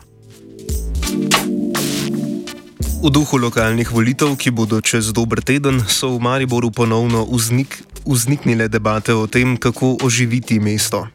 V 2.97 3.09
duhu 3.13 3.37
lokalnih 3.37 3.91
volitev, 3.93 4.33
ki 4.41 4.51
bodo 4.51 4.81
čez 4.81 5.13
dober 5.13 5.45
teden, 5.45 5.77
so 5.85 6.09
v 6.15 6.19
Mariboru 6.19 6.71
ponovno 6.73 7.27
vznik, 7.29 7.77
vzniknile 8.07 8.67
debate 8.67 9.13
o 9.13 9.27
tem, 9.27 9.57
kako 9.57 9.97
oživiti 10.03 10.59
mesto. 10.59 11.07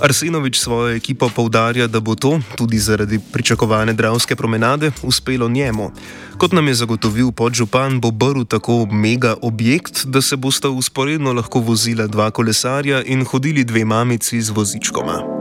Arsenovič 0.00 0.58
svojo 0.58 0.96
ekipo 0.96 1.28
povdarja, 1.28 1.86
da 1.86 2.00
bo 2.00 2.14
to, 2.14 2.40
tudi 2.56 2.78
zaradi 2.78 3.20
pričakovane 3.32 3.92
dravske 3.92 4.36
promenade, 4.36 4.92
uspelo 5.02 5.48
njemu. 5.48 5.90
Kot 6.38 6.52
nam 6.52 6.68
je 6.68 6.74
zagotovil 6.74 7.32
podžupan, 7.32 8.00
bo 8.00 8.10
Brl 8.10 8.44
tako 8.44 8.86
mega 8.86 9.34
objekt, 9.42 10.06
da 10.06 10.22
se 10.22 10.36
bosta 10.36 10.68
usporedno 10.70 11.32
lahko 11.32 11.60
vozila 11.60 12.06
dva 12.06 12.30
kolesarja 12.30 13.02
in 13.02 13.24
hodili 13.24 13.64
dve 13.64 13.84
mamici 13.84 14.42
z 14.42 14.50
vozičkoma. 14.50 15.33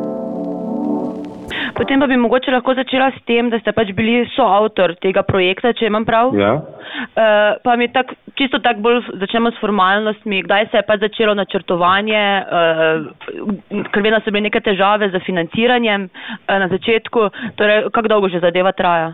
Potem 1.73 1.99
pa 1.99 2.07
bi 2.07 2.17
mogoče 2.17 2.51
lahko 2.51 2.75
začela 2.77 3.09
s 3.11 3.21
tem, 3.25 3.49
da 3.49 3.59
ste 3.59 3.73
pač 3.73 3.91
bili 3.97 4.21
soavtor 4.35 4.93
tega 5.01 5.23
projekta, 5.25 5.73
če 5.73 5.89
imam 5.89 6.05
prav. 6.05 6.33
Ja. 6.37 6.53
Uh, 6.59 7.57
pa 7.65 7.75
mi 7.79 7.87
tak, 7.93 8.13
čisto 8.37 8.59
tako 8.61 8.85
bolj 8.85 8.99
začnemo 9.23 9.51
s 9.51 9.61
formalnostmi. 9.61 10.43
Kdaj 10.45 10.69
se 10.71 10.81
je 10.81 10.87
pač 10.87 11.01
začelo 11.05 11.33
načrtovanje, 11.37 12.23
uh, 12.45 13.83
ker 13.89 14.05
vem, 14.05 14.13
da 14.13 14.21
so 14.21 14.33
bile 14.33 14.45
neke 14.47 14.61
težave 14.61 15.09
z 15.13 15.23
financiranjem 15.25 16.09
uh, 16.09 16.57
na 16.61 16.69
začetku. 16.69 17.29
Torej, 17.57 17.87
kako 17.93 18.11
dolgo 18.11 18.29
že 18.29 18.43
zadeva 18.43 18.75
traja? 18.77 19.13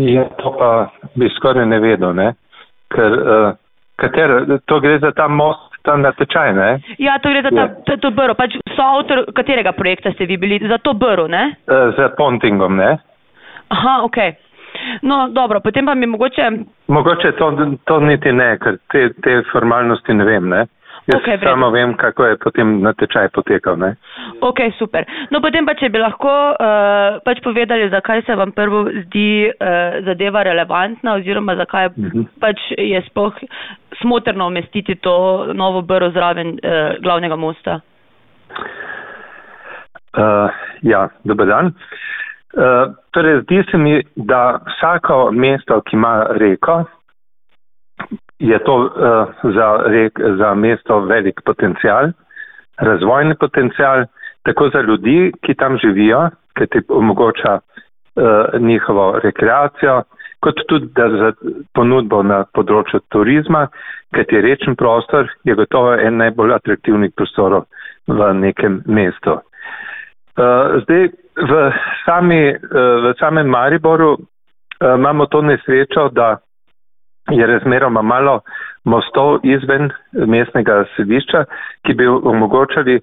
Ja, 0.00 0.28
to 0.40 0.54
pa 0.56 0.70
bi 1.16 1.28
skoraj 1.36 1.68
ne 1.68 1.80
vedel, 1.82 2.14
ne? 2.16 2.32
ker 2.90 3.12
uh, 3.14 3.50
kater, 4.02 4.58
to 4.66 4.80
gre 4.82 4.98
za 4.98 5.12
ta 5.14 5.28
most 5.28 5.70
ta 5.82 5.96
natečaj, 5.96 6.52
ne? 6.54 6.68
Ja, 7.00 7.16
to 7.22 7.32
gre 7.32 7.42
za 7.42 7.50
ta, 7.50 7.64
ja. 7.88 7.96
to 7.96 8.10
BRO. 8.12 8.34
Pač 8.36 8.56
so 8.76 8.82
avtor 8.82 9.24
katerega 9.34 9.72
projekta 9.72 10.12
ste 10.12 10.26
vi 10.26 10.36
bili? 10.36 10.60
Za 10.68 10.78
to 10.78 10.94
BRO, 10.94 11.28
ne? 11.28 11.54
Uh, 11.66 11.94
za 11.96 12.08
Pontingom, 12.16 12.76
ne? 12.76 12.98
Aha, 13.68 14.00
ok. 14.02 14.16
No, 15.02 15.28
dobro, 15.28 15.60
potem 15.60 15.86
pa 15.86 15.94
mi 15.94 16.06
mogoče. 16.06 16.50
Mogoče 16.88 17.32
to, 17.32 17.76
to 17.84 18.00
niti 18.00 18.32
ne, 18.32 18.58
ker 18.58 18.78
te, 18.92 19.08
te 19.22 19.42
formalnosti 19.52 20.14
ne 20.14 20.24
vem, 20.24 20.48
ne? 20.48 20.66
Jaz 21.08 21.22
okay, 21.22 21.38
samo 21.42 21.70
vem, 21.70 21.94
kako 21.96 22.24
je 22.24 22.36
potem 22.38 22.74
natečaj 22.84 23.30
potekal. 23.34 23.78
Ne? 23.80 23.94
Ok, 24.44 24.60
super. 24.78 25.06
No, 25.32 25.40
potem 25.40 25.66
pa, 25.66 25.74
če 25.74 25.88
bi 25.90 25.98
lahko 25.98 26.30
uh, 26.52 27.18
pač 27.24 27.40
povedali, 27.42 27.88
zakaj 27.90 28.22
se 28.26 28.36
vam 28.38 28.52
prvo 28.54 28.84
zdi 29.06 29.48
uh, 29.48 30.00
zadeva 30.06 30.44
relevantna 30.46 31.16
oziroma 31.18 31.56
zakaj 31.56 31.86
uh 31.86 31.98
mhm. 31.98 32.18
-huh. 32.18 32.26
pač 32.40 32.58
je 32.78 33.02
spoh 33.08 33.34
smotrno 34.02 34.46
umestiti 34.46 34.94
to 34.94 35.46
novo 35.54 35.82
brvo 35.82 36.10
zraven 36.10 36.48
uh, 36.48 37.00
glavnega 37.02 37.36
mosta. 37.36 37.80
Uh, 40.10 40.50
ja, 40.82 41.08
dober 41.22 41.46
dan. 41.46 41.72
Uh, 42.50 42.94
torej, 43.14 43.42
zdi 43.42 43.62
se 43.70 43.78
mi, 43.78 44.02
da 44.16 44.58
vsako 44.66 45.30
mesto, 45.32 45.80
ki 45.86 45.96
ima 45.96 46.26
reko, 46.30 46.84
je 48.38 48.58
to 48.64 48.74
uh, 48.74 49.52
za, 49.54 49.68
rek, 49.86 50.18
za 50.38 50.54
mesto 50.54 51.00
velik 51.06 51.40
potencial, 51.46 52.10
razvojni 52.76 53.34
potencial, 53.40 54.04
tako 54.42 54.70
za 54.74 54.80
ljudi, 54.80 55.32
ki 55.42 55.54
tam 55.54 55.78
živijo, 55.78 56.28
ki 56.58 56.66
ti 56.66 56.82
omogoča 56.88 57.58
uh, 57.60 58.60
njihovo 58.60 59.20
rekreacijo, 59.22 60.02
kot 60.40 60.54
tudi 60.68 60.88
za 60.96 61.32
ponudbo 61.74 62.22
na 62.22 62.44
področju 62.54 63.00
turizma, 63.12 63.68
ker 64.14 64.26
ti 64.26 64.40
rečen 64.40 64.74
prostor 64.76 65.28
je 65.44 65.54
gotovo 65.54 65.94
en 65.94 66.18
najbolj 66.18 66.56
atraktivnih 66.56 67.12
prostorov 67.14 67.68
v 68.08 68.32
nekem 68.34 68.82
mestu. 68.86 69.40
Uh, 70.38 70.80
zdaj, 70.84 71.10
v, 71.36 71.52
sami, 72.04 72.54
uh, 72.54 72.60
v 73.04 73.14
samem 73.20 73.46
Mariboru 73.46 74.14
uh, 74.14 74.94
imamo 74.96 75.26
to 75.26 75.42
nesrečo, 75.42 76.08
da 76.08 76.38
je 77.30 77.46
razmeroma 77.46 78.02
malo 78.02 78.40
mostov 78.84 79.38
izven 79.42 79.90
mestnega 80.12 80.84
središča, 80.96 81.44
ki 81.86 81.94
bi 81.94 82.06
omogočali, 82.06 82.94
eh, 82.96 83.00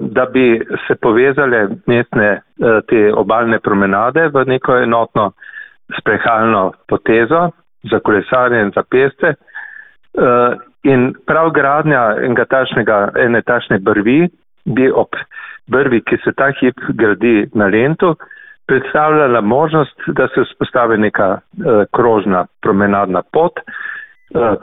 da 0.00 0.26
bi 0.26 0.60
se 0.86 0.94
povezale 0.94 1.68
mestne 1.86 2.28
eh, 2.28 2.40
te 2.88 3.12
obaljne 3.14 3.58
promenade 3.60 4.28
v 4.34 4.44
neko 4.46 4.76
enotno 4.76 5.32
sprehalno 6.00 6.72
potezo 6.88 7.50
za 7.90 7.98
kolesarje 8.00 8.62
in 8.62 8.70
za 8.74 8.82
peste. 8.90 9.34
Eh, 10.84 10.90
in 10.90 11.14
prav 11.26 11.50
gradnja 11.50 12.16
enega 12.24 12.44
tašnega, 12.44 13.12
ene 13.16 13.42
tašne 13.42 13.78
brvi 13.78 14.28
bi 14.64 14.90
ob 14.90 15.08
brvi, 15.66 16.00
ki 16.00 16.16
se 16.24 16.32
ta 16.32 16.50
hip 16.60 16.78
gradi 16.88 17.48
na 17.54 17.66
lentu, 17.66 18.16
predstavljala 18.66 19.40
možnost, 19.40 20.00
da 20.06 20.28
se 20.28 20.40
vzpostavi 20.40 20.98
neka 20.98 21.28
uh, 21.32 21.82
krožna 21.92 22.46
promenadna 22.62 23.22
pot, 23.32 23.58
uh, 24.34 24.54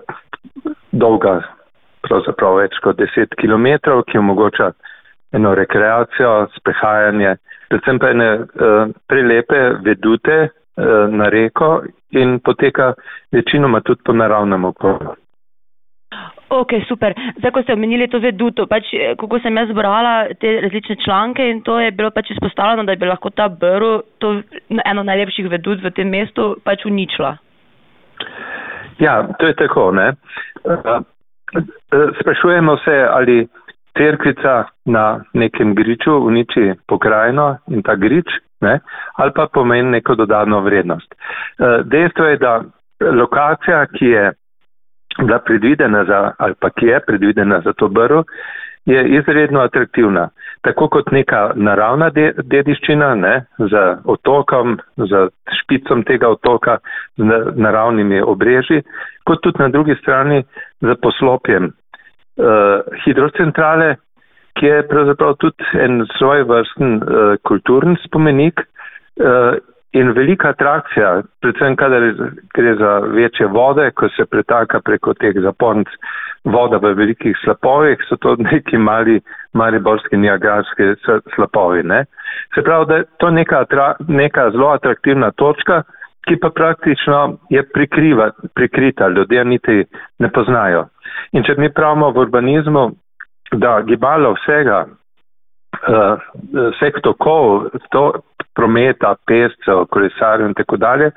dolga 0.91 1.41
pravzaprav 2.01 2.55
več 2.61 2.79
kot 2.83 2.97
10 2.97 3.35
km, 3.35 3.67
ki 4.07 4.17
omogoča 4.17 4.71
eno 5.35 5.53
rekreacijo, 5.55 6.47
sprehajanje, 6.55 7.35
predvsem 7.69 7.99
pa 7.99 8.11
ene 8.15 8.29
uh, 8.39 8.91
prelepe 9.07 9.59
vedute 9.83 10.37
uh, 10.47 11.07
na 11.11 11.29
reko 11.29 11.83
in 12.11 12.39
poteka 12.39 12.93
večinoma 13.31 13.81
tudi 13.81 14.01
po 14.05 14.13
naravnem 14.13 14.65
okolju. 14.65 15.15
Ok, 16.49 16.73
super. 16.87 17.13
Zdaj, 17.37 17.51
ko 17.53 17.61
ste 17.61 17.73
omenili 17.77 18.07
to 18.09 18.17
veduto, 18.19 18.65
pač, 18.65 18.89
eh, 18.93 19.13
kako 19.13 19.37
sem 19.39 19.57
jaz 19.57 19.69
zbrala 19.69 20.33
te 20.41 20.55
različne 20.65 20.95
članke 21.05 21.45
in 21.49 21.61
to 21.61 21.79
je 21.79 21.91
bilo 21.91 22.09
pač 22.11 22.31
izpostavljeno, 22.31 22.83
da 22.83 22.95
bi 22.95 23.05
lahko 23.05 23.29
ta 23.29 23.47
brv, 23.49 24.01
to 24.17 24.41
eno 24.85 25.03
najlepših 25.03 25.49
vedut 25.49 25.83
v 25.83 25.91
tem 25.93 26.09
mestu, 26.09 26.55
pač 26.65 26.85
uničila. 26.85 27.37
Ja, 28.99 29.27
to 29.39 29.47
je 29.47 29.53
tako, 29.53 29.91
ne. 29.91 30.07
Eh, 30.65 30.89
eh, 30.89 32.09
sprašujemo 32.21 32.77
se, 32.77 32.97
ali 33.11 33.47
cerkvica 33.97 34.65
na 34.85 35.21
nekem 35.33 35.75
griču 35.75 36.17
uniči 36.25 36.73
pokrajino 36.87 37.57
in 37.69 37.83
ta 37.83 37.95
grič, 37.95 38.27
ne, 38.61 38.79
ali 39.15 39.31
pa 39.35 39.47
pomeni 39.53 39.91
neko 39.91 40.15
dodano 40.15 40.61
vrednost. 40.61 41.15
Dejstvo 41.83 42.25
je, 42.25 42.37
da 42.37 42.61
lokacija, 42.99 43.85
ki 43.85 44.05
je 44.05 44.31
bila 45.17 45.39
predvidena 45.39 46.05
za, 46.05 46.31
ali 46.37 46.53
pa 46.59 46.69
ki 46.69 46.85
je 46.85 46.99
predvidena 47.07 47.61
za 47.65 47.73
to 47.73 47.87
brvo, 47.87 48.23
je 48.85 49.07
izredno 49.17 49.59
atraktivna. 49.59 50.29
Tako 50.61 50.87
kot 50.87 51.11
neka 51.11 51.51
naravna 51.55 52.09
de, 52.09 52.33
dediščina, 52.43 53.13
ne, 53.15 53.45
za 53.71 53.97
otokom, 54.05 54.79
za 54.97 55.27
špicom 55.61 56.03
tega 56.03 56.29
otoka, 56.29 56.77
z 57.17 57.41
naravnimi 57.55 58.21
obrežji, 58.21 58.81
kot 59.23 59.41
tudi 59.43 59.61
na 59.63 59.69
drugi 59.69 59.95
strani 60.01 60.43
za 60.81 60.95
poslopjem 61.01 61.69
uh, 61.69 62.81
hidrocentrale, 63.05 63.95
ki 64.59 64.65
je 64.65 64.87
pravzaprav 64.87 65.35
tudi 65.39 65.63
en 65.79 66.03
svoj 66.17 66.43
vrsten 66.43 66.95
uh, 66.97 67.35
kulturni 67.47 67.95
spomenik 68.05 68.59
uh, 68.59 69.55
In 69.97 70.11
velika 70.13 70.49
atrakcija, 70.49 71.21
predvsem 71.41 71.75
kadar 71.75 72.03
gre 72.53 72.75
za 72.77 72.97
večje 72.99 73.47
vode, 73.47 73.91
ko 73.91 74.09
se 74.09 74.25
pretaka 74.25 74.79
preko 74.85 75.13
teh 75.13 75.33
zapornic 75.41 75.87
voda 76.43 76.77
v 76.77 76.93
velikih 76.93 77.37
slapovih, 77.43 77.97
so 78.09 78.17
to 78.21 78.35
neki 78.51 78.77
mali, 78.77 79.21
mali 79.53 79.79
borski 79.79 80.17
niagarski 80.17 80.93
slapovi. 81.35 81.83
Ne? 81.83 82.05
Se 82.55 82.61
pravi, 82.61 82.85
da 82.85 82.95
je 82.95 83.05
to 83.17 83.31
neka, 83.31 83.65
neka 84.07 84.51
zelo 84.51 84.69
atraktivna 84.69 85.31
točka, 85.31 85.81
ki 86.27 86.37
pa 86.37 86.49
praktično 86.49 87.37
je 87.49 87.63
prikriva, 87.73 88.29
prikrita, 88.55 89.07
ljudje 89.07 89.45
niti 89.45 89.85
ne 90.19 90.29
poznajo. 90.31 90.85
In 91.31 91.43
če 91.43 91.55
mi 91.57 91.73
pravimo 91.73 92.11
v 92.11 92.27
urbanizmu, 92.27 92.89
da 93.57 93.79
gibalo 93.81 94.35
vsega, 94.37 94.83
uh, 94.85 96.27
vseh 96.77 97.01
tokov, 97.01 97.71
to, 97.89 98.03
prometa, 98.55 99.15
pescev, 99.27 99.85
kolesarjev 99.93 100.49
in 100.49 100.57
tako 100.57 100.77
dalje, 100.77 101.11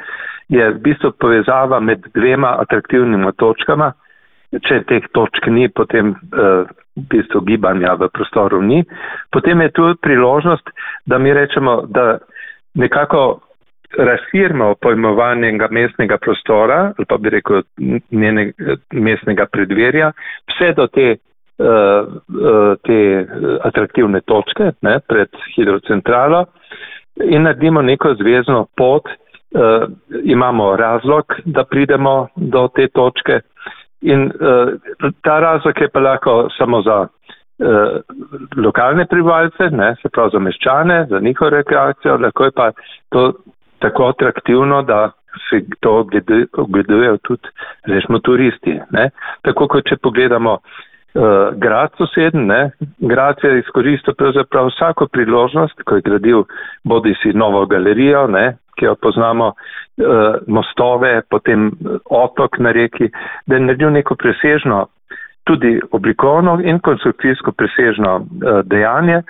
je 0.49 0.71
v 0.71 0.79
bistvu 0.85 1.13
povezava 1.21 1.81
med 1.81 2.05
dvema 2.15 2.57
atraktivnima 2.61 3.33
točkama. 3.33 3.93
Če 4.53 4.83
teh 4.85 5.07
točk 5.17 5.47
ni, 5.49 5.69
potem 5.73 6.13
uh, 6.13 6.69
v 6.97 7.07
bistvu 7.09 7.41
gibanja 7.49 7.95
v 7.97 8.11
prostoru 8.13 8.61
ni. 8.63 8.83
Potem 9.33 9.61
je 9.65 9.71
tu 9.73 9.87
priložnost, 10.03 10.69
da 11.07 11.19
mi 11.19 11.33
rečemo, 11.33 11.83
da 11.89 12.19
nekako 12.75 13.41
razširimo 13.99 14.75
pojmovanje 14.81 15.53
mestnega 15.71 16.17
prostora 16.17 16.93
ali 16.97 17.07
pa 17.09 17.17
bi 17.17 17.31
rekel 17.31 17.63
njenega 18.11 18.77
mestnega 18.93 19.47
predverja 19.53 20.13
vse 20.49 20.73
do 20.77 20.87
te 20.87 21.17
te 22.83 23.27
atraktivne 23.61 24.21
točke 24.21 24.71
ne, 24.81 25.01
pred 25.09 25.29
hidrocentralo 25.57 26.47
in 27.21 27.43
naredimo 27.43 27.83
neko 27.83 28.15
zvezno 28.15 28.67
pot. 28.77 29.09
Imamo 30.25 30.77
razlog, 30.77 31.25
da 31.45 31.65
pridemo 31.65 32.29
do 32.37 32.69
te 32.69 32.89
točke 32.89 33.41
in 34.01 34.31
ta 35.23 35.41
razlog 35.41 35.81
je 35.81 35.89
pa 35.89 36.01
lahko 36.01 36.49
samo 36.59 36.83
za 36.83 37.07
lokalne 38.57 39.07
prebivalce, 39.07 39.71
ne, 39.71 39.95
se 40.03 40.09
pravi 40.09 40.31
za 40.33 40.39
meščane, 40.39 41.07
za 41.11 41.21
njihovo 41.21 41.51
rekreacijo, 41.51 42.17
lahko 42.17 42.45
je 42.45 42.51
pa 42.51 42.71
to 43.09 43.33
tako 43.79 44.09
atraktivno, 44.09 44.83
da 44.83 45.11
se 45.51 45.61
to 45.81 46.07
ogledujejo 46.57 47.17
tudi, 47.23 47.49
rečemo, 47.87 48.19
turisti. 48.19 48.81
Ne. 48.91 49.11
Tako 49.43 49.69
kot 49.69 49.89
če 49.89 49.97
pogledamo 49.97 50.53
uh, 50.53 50.61
grad 51.57 51.91
soseden, 51.99 52.47
ne, 52.47 52.71
grad 52.99 53.37
je 53.43 53.59
izkoristil 53.59 54.15
pravzaprav 54.15 54.71
vsako 54.71 55.07
priložnost, 55.13 55.83
ko 55.85 55.97
je 55.97 56.05
gradil 56.07 56.45
bodi 56.85 57.15
si 57.23 57.33
novo 57.37 57.67
galerijo, 57.67 58.27
ne, 58.27 58.57
ki 58.79 58.85
jo 58.85 58.95
poznamo, 58.95 59.47
uh, 59.47 60.35
mostove, 60.47 61.23
potem 61.31 61.71
otok 62.05 62.59
na 62.59 62.73
reki, 62.73 63.11
da 63.47 63.55
je 63.55 63.61
naredil 63.61 63.93
neko 63.93 64.15
presežno 64.15 64.87
tudi 65.45 65.81
oblikovno 65.91 66.61
in 66.65 66.79
konstrukcijsko 66.79 67.53
presežno 67.53 68.17
uh, 68.17 68.61
dejanje, 68.65 69.23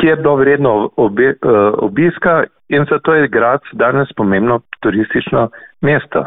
ki 0.00 0.06
je 0.06 0.16
bilo 0.16 0.36
vredno 0.36 0.90
obe, 0.96 1.34
uh, 1.42 1.72
obiska 1.78 2.44
in 2.68 2.86
zato 2.90 3.14
je 3.14 3.28
grad 3.28 3.60
danes 3.72 4.08
pomembno 4.16 4.60
turistično 4.80 5.48
mesto. 5.80 6.24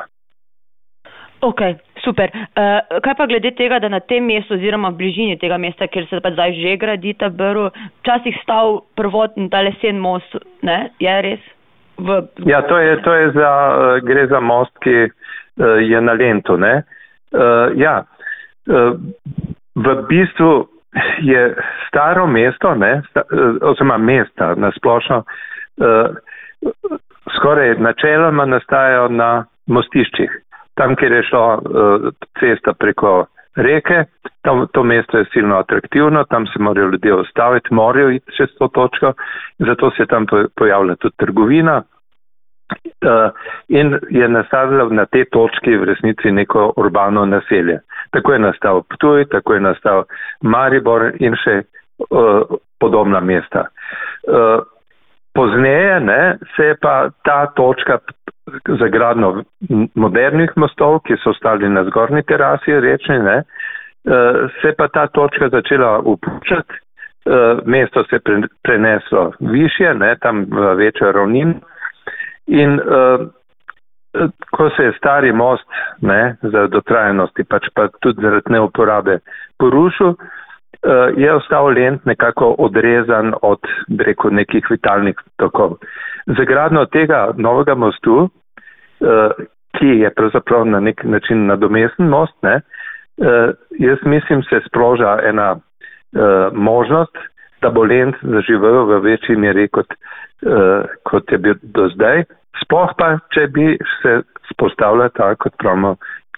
Ok, 1.42 1.60
super. 2.04 2.32
Uh, 2.34 3.00
kaj 3.04 3.16
pa 3.18 3.28
glede 3.28 3.54
tega, 3.58 3.80
da 3.80 3.90
na 3.90 4.00
tem 4.00 4.26
mestu 4.28 4.58
oziroma 4.58 4.92
v 4.94 5.00
bližini 5.02 5.38
tega 5.42 5.58
mesta, 5.58 5.88
kjer 5.88 6.08
se 6.10 6.22
pa 6.24 6.32
zdaj 6.36 6.56
že 6.60 6.78
gradi 6.78 7.14
ta 7.18 7.30
brv, 7.30 7.72
včasih 8.04 8.38
stal 8.44 8.82
prvotni 9.00 9.50
ta 9.50 9.64
lesen 9.66 10.00
most, 10.04 10.38
ne? 10.62 10.92
Je 11.00 11.16
res? 11.28 11.44
V... 11.98 12.20
Ja, 12.50 12.64
to 12.68 12.78
je, 12.78 12.98
to 13.06 13.14
je 13.14 13.32
za, 13.38 13.50
uh, 13.50 13.98
gre 14.06 14.28
za 14.28 14.40
most, 14.40 14.74
ki 14.84 15.08
uh, 15.08 15.80
je 15.82 16.02
na 16.02 16.14
lentu, 16.20 16.58
ne? 16.58 16.84
Uh, 17.32 17.72
ja, 17.80 18.04
uh, 18.68 18.94
v 19.76 19.96
bistvu 20.10 20.68
je 21.26 21.56
staro 21.88 22.28
mesto, 22.28 22.76
ne, 22.76 23.02
sta, 23.10 23.24
oziroma 23.62 23.98
mesta 23.98 24.54
na 24.56 24.70
splošno, 24.76 25.24
uh, 25.24 26.74
skoraj 27.38 27.76
načeloma 27.82 28.46
nastajajo 28.46 29.08
na 29.10 29.30
mostiščih. 29.68 30.32
Tam, 30.74 30.96
kjer 30.96 31.12
je 31.12 31.24
šla 31.24 31.48
uh, 31.58 32.10
cesta 32.40 32.74
preko 32.74 33.26
reke, 33.56 34.06
tam, 34.42 34.68
to 34.74 34.84
mesto 34.84 35.18
je 35.18 35.26
silno 35.34 35.56
atraktivno, 35.58 36.24
tam 36.24 36.48
se 36.48 36.60
morajo 36.60 36.90
ljudje 36.90 37.14
ostaviti, 37.14 37.74
morajo 37.74 38.10
iti 38.10 38.32
čez 38.38 38.50
to 38.60 38.68
točko, 38.68 39.14
zato 39.60 39.92
se 39.92 40.06
tam 40.06 40.26
pojavlja 40.56 40.96
tudi 40.96 41.16
trgovina. 41.18 41.82
Uh, 43.06 43.32
in 43.68 44.00
je 44.10 44.28
nastavljal 44.30 44.90
na 44.90 45.06
tej 45.06 45.26
točki 45.32 45.78
v 45.78 45.84
resnici 45.84 46.32
neko 46.32 46.74
urbano 46.78 47.26
naselje. 47.26 47.80
Tako 48.12 48.34
je 48.34 48.40
nastal 48.40 48.82
Ptuj, 48.82 49.26
tako 49.26 49.54
je 49.54 49.60
nastal 49.60 50.04
Maribor 50.42 51.12
in 51.20 51.36
še 51.36 51.62
uh, 52.10 52.58
podobna 52.80 53.20
mesta. 53.20 53.68
Uh, 54.28 54.64
Pozneje 55.34 56.00
ne, 56.00 56.38
se 56.56 56.64
je 56.64 56.76
pa 56.82 57.10
ta 57.26 57.46
točka 57.58 57.98
za 58.80 58.88
gradno 58.88 59.44
modernih 59.96 60.52
mostov, 60.56 61.00
ki 61.08 61.16
so 61.24 61.30
ostali 61.30 61.70
na 61.70 61.84
zgornji 61.84 62.24
terasi 62.24 62.80
rečni, 62.80 63.20
ne, 63.20 63.38
eh, 63.38 64.48
se 64.62 64.74
pa 64.78 64.88
ta 64.88 65.08
točka 65.08 65.50
začela 65.50 66.00
upuščati, 66.00 66.74
eh, 66.74 67.56
mesto 67.66 68.04
se 68.04 68.16
je 68.16 68.42
preneslo 68.64 69.32
više, 69.40 69.94
ne, 69.94 70.16
tam 70.22 70.46
v 70.52 70.76
večjo 70.76 71.12
ravnin 71.12 71.54
in 72.48 72.80
eh, 72.80 73.26
ko 74.52 74.70
se 74.70 74.84
je 74.84 74.94
stari 74.98 75.32
most 75.34 75.66
ne, 76.02 76.36
za 76.42 76.68
dotrajanosti, 76.68 77.44
pač 77.44 77.66
pa 77.74 77.88
tudi 78.02 78.22
zaradi 78.22 78.54
neuporabe 78.54 79.20
porušil, 79.60 80.14
je 81.16 81.34
ostal 81.34 81.66
lent 81.74 82.06
nekako 82.06 82.56
odrezan 82.60 83.34
od 83.42 83.60
breko 83.88 84.30
nekih 84.30 84.66
vitalnih 84.70 85.16
tokov. 85.38 85.78
Zagradno 86.38 86.86
tega 86.86 87.32
novega 87.38 87.76
mostu, 87.76 88.28
uh, 88.28 89.32
ki 89.80 89.88
je 90.04 90.10
pravzaprav 90.14 90.66
na 90.66 90.80
nek 90.80 91.04
način 91.04 91.46
nadomesten 91.46 92.08
most, 92.08 92.36
ne, 92.44 92.56
uh, 92.56 93.56
jaz 93.80 94.04
mislim, 94.04 94.44
se 94.44 94.60
sproža 94.68 95.20
ena 95.24 95.56
možnost, 96.54 97.18
da 97.62 97.70
bo 97.70 97.84
lent 97.84 98.16
zaživel 98.22 98.84
v 98.86 99.00
večji 99.02 99.36
meri 99.36 99.68
kot, 99.68 99.94
kot 101.04 101.32
je 101.32 101.38
bil 101.38 101.56
do 101.64 101.88
zdaj. 101.96 102.24
Sploh 102.62 102.92
pa, 102.98 103.16
če 103.34 103.48
bi 103.48 103.78
se 104.02 104.20
spostavila 104.52 105.10
ta, 105.10 105.32
kot 105.36 105.56
pravimo, 105.58 105.96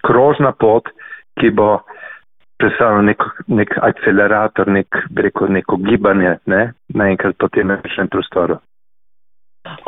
krožna 0.07 0.53
pot, 0.59 0.87
ki 1.41 1.51
bo 1.51 1.81
predstavlja 2.57 3.01
nek, 3.01 3.23
nek 3.47 3.73
akcelerator, 3.81 4.69
nek, 4.71 5.01
reko, 5.17 5.47
neko 5.51 5.77
gibanje 5.83 6.37
ne, 6.51 6.61
naenkrat 6.93 7.37
po 7.39 7.49
tem 7.51 7.73
večnem 7.73 8.09
prostoru. 8.11 8.59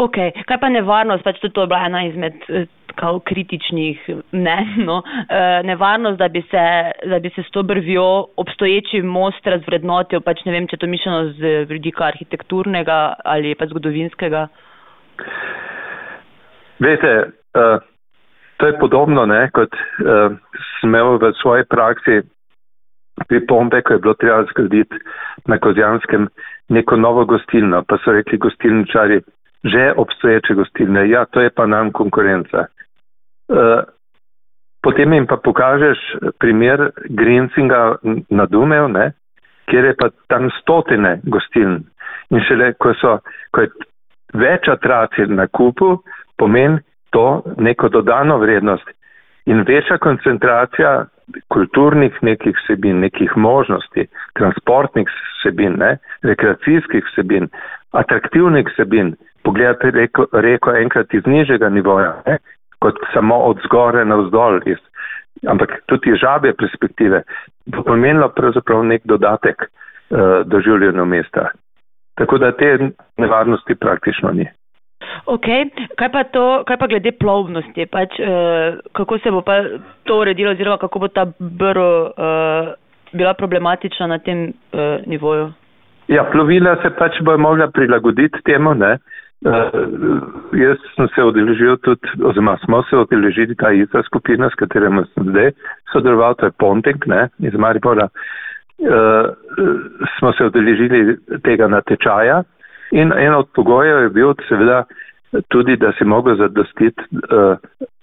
Ok, 0.02 0.18
kaj 0.50 0.58
pa 0.58 0.70
nevarnost, 0.74 1.24
pač 1.24 1.38
to 1.42 1.64
je 1.64 1.70
bila 1.70 1.84
ena 1.86 2.02
izmed 2.08 2.38
eh, 2.50 2.66
kao 2.98 3.20
kritičnih, 3.22 4.08
ne, 4.34 4.58
no, 4.88 5.04
eh, 5.30 5.62
nevarnost, 5.64 6.18
da 6.18 6.28
bi, 6.34 6.42
se, 6.50 6.64
da 7.06 7.20
bi 7.22 7.30
se 7.36 7.44
s 7.46 7.54
to 7.54 7.64
brvjo 7.64 8.08
obstoječi 8.42 9.04
most 9.06 9.46
razvrednotil, 9.46 10.24
pač 10.26 10.42
ne 10.46 10.56
vem, 10.56 10.68
če 10.68 10.82
to 10.82 10.90
mišljeno 10.90 11.34
z 11.38 11.54
vidika 11.70 12.08
arhitekturnega 12.10 12.98
ali 13.24 13.54
pa 13.56 13.70
zgodovinskega. 13.70 14.48
Veste, 16.82 17.14
uh, 17.58 17.78
to 18.58 18.68
je 18.68 18.80
podobno, 18.82 19.26
ne, 19.30 19.48
kot 19.54 19.74
uh, 19.74 20.34
smo 20.80 21.18
v 21.22 21.32
svoji 21.42 21.66
praksi 21.70 22.22
pripombe, 23.28 23.82
ko 23.82 23.94
je 23.94 24.00
bilo 24.00 24.14
treba 24.14 24.44
zgraditi 24.52 24.96
na 25.46 25.58
Kozjanskem 25.58 26.28
neko 26.70 26.96
novo 26.96 27.26
gostilno, 27.26 27.84
pa 27.88 27.98
so 28.04 28.12
rekli 28.12 28.38
gostilničari, 28.38 29.22
že 29.64 29.94
obstoječe 29.98 30.54
gostilne, 30.54 31.10
ja, 31.10 31.26
to 31.26 31.42
je 31.42 31.50
pa 31.50 31.66
nam 31.66 31.92
konkurenca. 31.92 32.66
Uh, 33.48 33.82
potem 34.84 35.14
jim 35.14 35.28
pa 35.28 35.38
pokažeš 35.38 35.98
primer 36.40 36.92
Grincinga 37.10 37.96
na 38.30 38.46
Dumev, 38.46 38.90
ne, 38.90 39.12
kjer 39.66 39.86
je 39.86 39.96
pa 39.96 40.10
tam 40.28 40.50
stotine 40.62 41.20
gostiln. 41.24 41.84
In 42.30 42.44
šele, 42.44 42.74
ko, 42.74 42.94
so, 43.00 43.18
ko 43.52 43.64
je 43.64 43.72
več 44.34 44.68
atracij 44.68 45.28
na 45.32 45.48
kupu, 45.48 45.98
pomeni 46.38 46.84
to 47.10 47.42
neko 47.58 47.90
dodano 47.90 48.38
vrednost 48.38 48.97
in 49.48 49.64
večja 49.68 49.98
koncentracija 49.98 51.06
kulturnih 51.48 52.18
nekih 52.22 52.56
vsebin, 52.56 53.00
nekih 53.00 53.38
možnosti, 53.38 54.08
transportnih 54.40 55.08
vsebin, 55.40 55.76
ne, 55.80 55.98
rekreacijskih 56.24 57.04
vsebin, 57.12 57.48
atraktivnih 57.92 58.68
vsebin, 58.74 59.16
pogledate 59.44 59.92
reko, 59.92 60.28
reko 60.34 60.76
enkrat 60.76 61.14
iz 61.14 61.26
nižjega 61.26 61.70
nivoja, 61.70 62.14
ne, 62.28 62.38
kot 62.80 63.00
samo 63.14 63.38
od 63.50 63.60
zgore 63.66 64.06
na 64.06 64.16
vzdolj, 64.16 64.62
iz, 64.66 64.82
ampak 65.48 65.80
tudi 65.86 66.12
iz 66.12 66.20
žabe 66.22 66.54
perspektive, 66.54 67.24
bo 67.66 67.84
pomenilo 67.84 68.30
pravzaprav 68.36 68.84
nek 68.86 69.02
dodatek 69.06 69.64
uh, 69.64 70.20
doživljenju 70.46 71.06
mesta. 71.06 71.50
Tako 72.16 72.38
da 72.38 72.52
te 72.52 72.90
nevarnosti 73.18 73.76
praktično 73.76 74.32
ni. 74.32 74.48
Ok, 75.26 75.46
kaj 76.00 76.10
pa, 76.12 76.24
to, 76.24 76.64
kaj 76.68 76.78
pa 76.80 76.88
glede 76.88 77.12
plovnosti? 77.20 77.86
Pač, 77.92 78.20
eh, 78.20 78.78
kako 78.98 79.20
se 79.20 79.32
bo 79.32 79.42
pa 79.42 79.60
to 80.04 80.20
uredilo, 80.22 80.52
oziroma 80.52 80.78
kako 80.78 81.00
bo 81.00 81.08
ta 81.08 81.26
brv 81.40 81.84
eh, 82.18 82.74
bila 83.14 83.34
problematična 83.34 84.08
na 84.08 84.18
tem 84.20 84.48
eh, 84.48 85.04
nivoju? 85.06 85.52
Ja, 86.08 86.24
plovila 86.32 86.78
se 86.82 86.90
pač 86.96 87.22
bo 87.22 87.38
mogla 87.38 87.68
prilagoditi 87.68 88.42
temu. 88.46 88.74
Ne? 88.74 88.98
Uh, 89.46 89.70
jaz 90.58 90.82
sem 90.96 91.06
se 91.14 91.22
odeležil 91.22 91.76
tudi, 91.86 92.10
oziroma 92.26 92.56
smo 92.64 92.80
se 92.90 92.98
odeležili 92.98 93.54
ta 93.56 93.70
ista 93.72 94.02
skupina, 94.08 94.50
s 94.50 94.58
katerim 94.58 95.04
sem 95.14 95.28
zdaj 95.30 95.52
sodeloval, 95.92 96.34
to 96.40 96.50
je 96.50 96.56
Ponting 96.58 97.06
ne, 97.06 97.28
iz 97.46 97.54
Maripora. 97.54 98.08
Uh, 98.82 99.30
smo 100.18 100.32
se 100.34 100.48
odeležili 100.50 101.20
tega 101.46 101.68
natečaja 101.68 102.42
in 102.92 103.14
en 103.14 103.36
od 103.36 103.50
pogojev 103.56 104.02
je 104.02 104.10
bil 104.10 104.34
seveda 104.48 104.84
tudi, 105.48 105.78
da 105.78 105.92
si 105.98 106.04
mogel 106.04 106.36
zadostiti, 106.36 107.04
uh, 107.14 107.58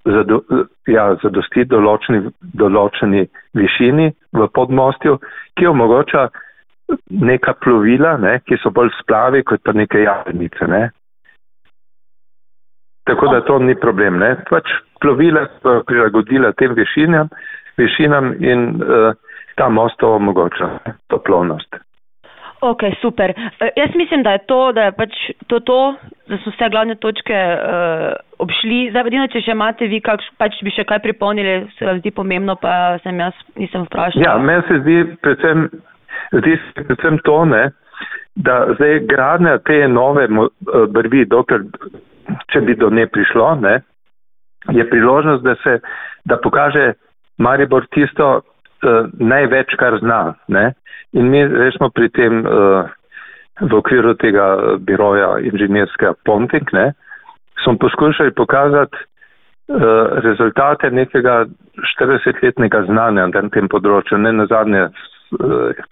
zado, 0.05 0.41
ja, 0.87 1.15
zadostiti 1.23 1.69
določeni, 1.71 2.31
določeni 2.41 3.25
višini 3.57 4.11
v 4.33 4.49
podmostju, 4.55 5.19
ki 5.57 5.71
omogoča 5.71 6.29
neka 7.11 7.55
plovila, 7.65 8.17
ne, 8.21 8.39
ki 8.45 8.59
so 8.63 8.71
bolj 8.75 8.93
splavi 9.01 9.43
kot 9.49 9.63
pa 9.65 9.73
neke 9.73 10.05
jadrnice. 10.05 10.69
Ne. 10.69 10.83
Tako 13.09 13.33
da 13.33 13.41
to 13.45 13.59
ni 13.59 13.77
problem. 13.77 14.19
Ne. 14.21 14.35
Pač 14.51 14.69
plovila 15.01 15.47
so 15.61 15.81
prilagodila 15.89 16.53
tem 16.61 16.77
višinam, 16.77 17.33
višinam 17.81 18.33
in 18.41 18.69
uh, 18.81 19.17
ta 19.57 19.69
most 19.69 19.99
to 20.01 20.15
omogoča, 20.17 20.71
to 21.09 21.21
plovnost. 21.25 21.84
Ok, 22.65 22.83
super. 23.01 23.35
Uh, 23.37 23.69
jaz 23.77 23.95
mislim, 23.95 24.23
da 24.23 24.33
je 24.37 24.45
to, 24.49 24.73
da 24.73 24.89
je 24.89 24.93
pač 24.97 25.15
to, 25.47 25.61
to 25.61 25.79
da 26.29 26.39
so 26.41 26.51
vse 26.51 26.69
glavne 26.73 26.95
točke 26.95 27.37
uh, 27.37 28.13
obšli. 28.39 28.79
Zdaj, 28.91 29.09
edino, 29.11 29.27
če 29.29 29.43
še 29.45 29.53
imate 29.53 29.89
vi, 29.93 30.01
kakš, 30.05 30.31
pač 30.41 30.57
bi 30.65 30.73
še 30.73 30.87
kaj 30.89 31.03
pripomnili, 31.05 31.57
se 31.77 31.89
vam 31.89 32.01
zdi 32.01 32.13
pomembno, 32.17 32.57
pa 32.61 32.97
sem 33.05 33.21
jaz 33.21 33.37
nisem 33.61 33.85
vprašal. 33.89 34.25
Ja, 34.25 34.37
meni 34.41 34.65
se 34.69 34.81
zdi 34.81 34.97
predvsem, 35.25 35.67
zdi 36.39 36.57
se 36.63 36.87
predvsem 36.89 37.21
to, 37.29 37.39
ne, 37.53 37.65
da 38.35 38.57
zdaj 38.79 39.03
gradnja 39.11 39.59
te 39.69 39.83
nove 39.89 40.25
brvi, 40.97 41.27
dokler, 41.29 41.67
če 42.53 42.65
bi 42.65 42.79
do 42.81 42.89
nje 42.91 43.07
prišlo, 43.13 43.51
ne, 43.61 43.77
je 44.73 44.89
priložnost, 44.89 45.45
da 45.45 45.59
se, 45.61 45.79
da 46.25 46.41
pokaže 46.41 46.95
Maribor 47.39 47.85
tisto 47.93 48.31
uh, 48.41 49.13
največ, 49.21 49.77
kar 49.77 49.99
zna. 50.01 50.23
Ne. 50.49 50.71
In 51.15 51.31
mi 51.31 51.41
smo 51.77 51.91
pri 51.95 52.09
tem 52.11 52.43
uh, 52.43 52.91
v 53.61 53.73
okviru 53.79 54.15
tega 54.19 54.77
biroja 54.83 55.39
inženirskega 55.47 56.15
Ponting, 56.27 56.73
ne, 56.75 56.93
smo 57.63 57.77
poskušali 57.79 58.35
pokazati 58.35 58.97
uh, 58.99 60.19
rezultate 60.27 60.91
nekega 60.91 61.45
40-letnega 61.95 62.85
znanja 62.91 63.29
na 63.31 63.49
tem 63.55 63.71
področju. 63.71 64.19
Ne 64.19 64.33
na 64.35 64.49
zadnje 64.51 64.89
uh, 64.91 65.85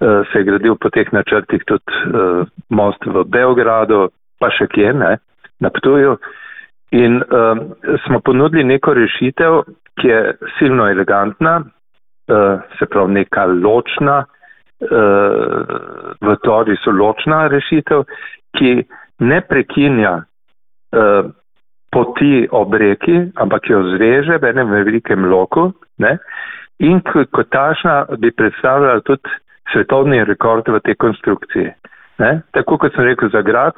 se 0.00 0.38
je 0.38 0.44
gradil 0.44 0.78
po 0.80 0.90
teh 0.94 1.12
načrtih 1.12 1.64
tudi 1.68 2.00
uh, 2.08 2.48
most 2.70 3.04
v 3.04 3.24
Beogradu, 3.28 4.08
pa 4.40 4.50
še 4.54 4.68
kje, 4.72 4.92
ne, 4.96 5.16
na 5.60 5.70
Ptuju. 5.74 6.16
In 6.96 7.20
uh, 7.20 7.60
smo 8.06 8.22
ponudili 8.24 8.64
neko 8.64 8.94
rešitev, 8.96 9.60
ki 10.00 10.08
je 10.08 10.20
silno 10.56 10.86
elegantna, 10.88 11.58
uh, 11.60 12.64
se 12.78 12.86
pravi 12.86 13.20
neka 13.20 13.44
ločna, 13.50 14.22
v 14.80 16.36
tori 16.44 16.76
so 16.84 16.92
ločna 16.94 17.48
rešitev, 17.50 18.04
ki 18.54 18.84
ne 19.26 19.40
prekinja 19.42 20.12
uh, 20.22 21.30
poti 21.90 22.46
ob 22.50 22.74
reki, 22.74 23.32
ampak 23.34 23.70
jo 23.70 23.82
zveže 23.96 24.38
v 24.38 24.50
enem 24.52 24.70
velikem 24.70 25.24
loku 25.24 25.72
ne? 25.98 26.18
in 26.78 27.00
kot 27.02 27.50
tašna 27.50 28.04
bi 28.22 28.30
predstavljala 28.30 29.00
tudi 29.00 29.30
svetovni 29.72 30.22
rekord 30.24 30.68
v 30.68 30.80
tej 30.80 30.94
konstrukciji. 30.94 31.72
Ne? 32.22 32.42
Tako 32.54 32.78
kot 32.78 32.94
sem 32.94 33.04
rekel 33.04 33.32
za 33.34 33.42
grad, 33.42 33.74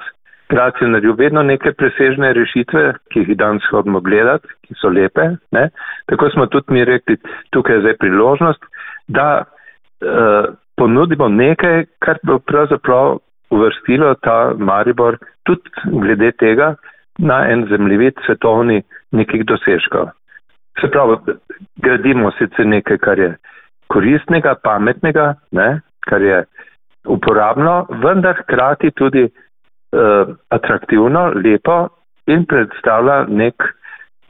grad 0.51 0.77
je 0.81 0.89
naredil 0.89 1.17
vedno 1.17 1.43
neke 1.43 1.73
presežne 1.73 2.33
rešitve, 2.37 2.93
ki 3.13 3.25
jih 3.25 3.37
danes 3.39 3.65
hodimo 3.71 4.01
gledati, 4.05 4.49
ki 4.67 4.77
so 4.81 4.93
lepe. 4.93 5.31
Ne? 5.57 5.71
Tako 6.13 6.31
smo 6.35 6.47
tudi 6.47 6.77
mi 6.77 6.85
rekli, 6.85 7.17
tukaj 7.51 7.79
je 7.79 7.85
zdaj 7.87 7.97
priložnost, 8.03 8.69
da 9.09 9.45
uh, 9.45 10.53
ponudimo 10.81 11.29
nekaj, 11.29 11.85
kar 12.01 12.19
bo 12.25 12.39
pravzaprav 12.39 13.19
uvrstilo 13.51 14.15
ta 14.25 14.55
Maribor 14.59 15.19
tudi 15.45 15.71
glede 15.85 16.33
tega 16.33 16.75
na 17.19 17.43
en 17.53 17.67
zemljevid 17.69 18.23
svetovni 18.27 18.83
nekih 19.13 19.45
dosežkov. 19.45 20.09
Se 20.81 20.89
pravi, 20.89 21.37
gradimo 21.85 22.31
sicer 22.39 22.67
nekaj, 22.67 22.99
kar 23.05 23.19
je 23.19 23.31
koristnega, 23.93 24.55
pametnega, 24.65 25.35
ne, 25.53 25.69
kar 26.09 26.23
je 26.23 26.45
uporabno, 27.05 27.87
vendar 28.03 28.39
hkrati 28.43 28.91
tudi 28.97 29.27
uh, 29.27 30.33
atraktivno, 30.49 31.33
lepo 31.45 31.81
in 32.27 32.47
predstavlja 32.47 33.25
nek, 33.29 33.67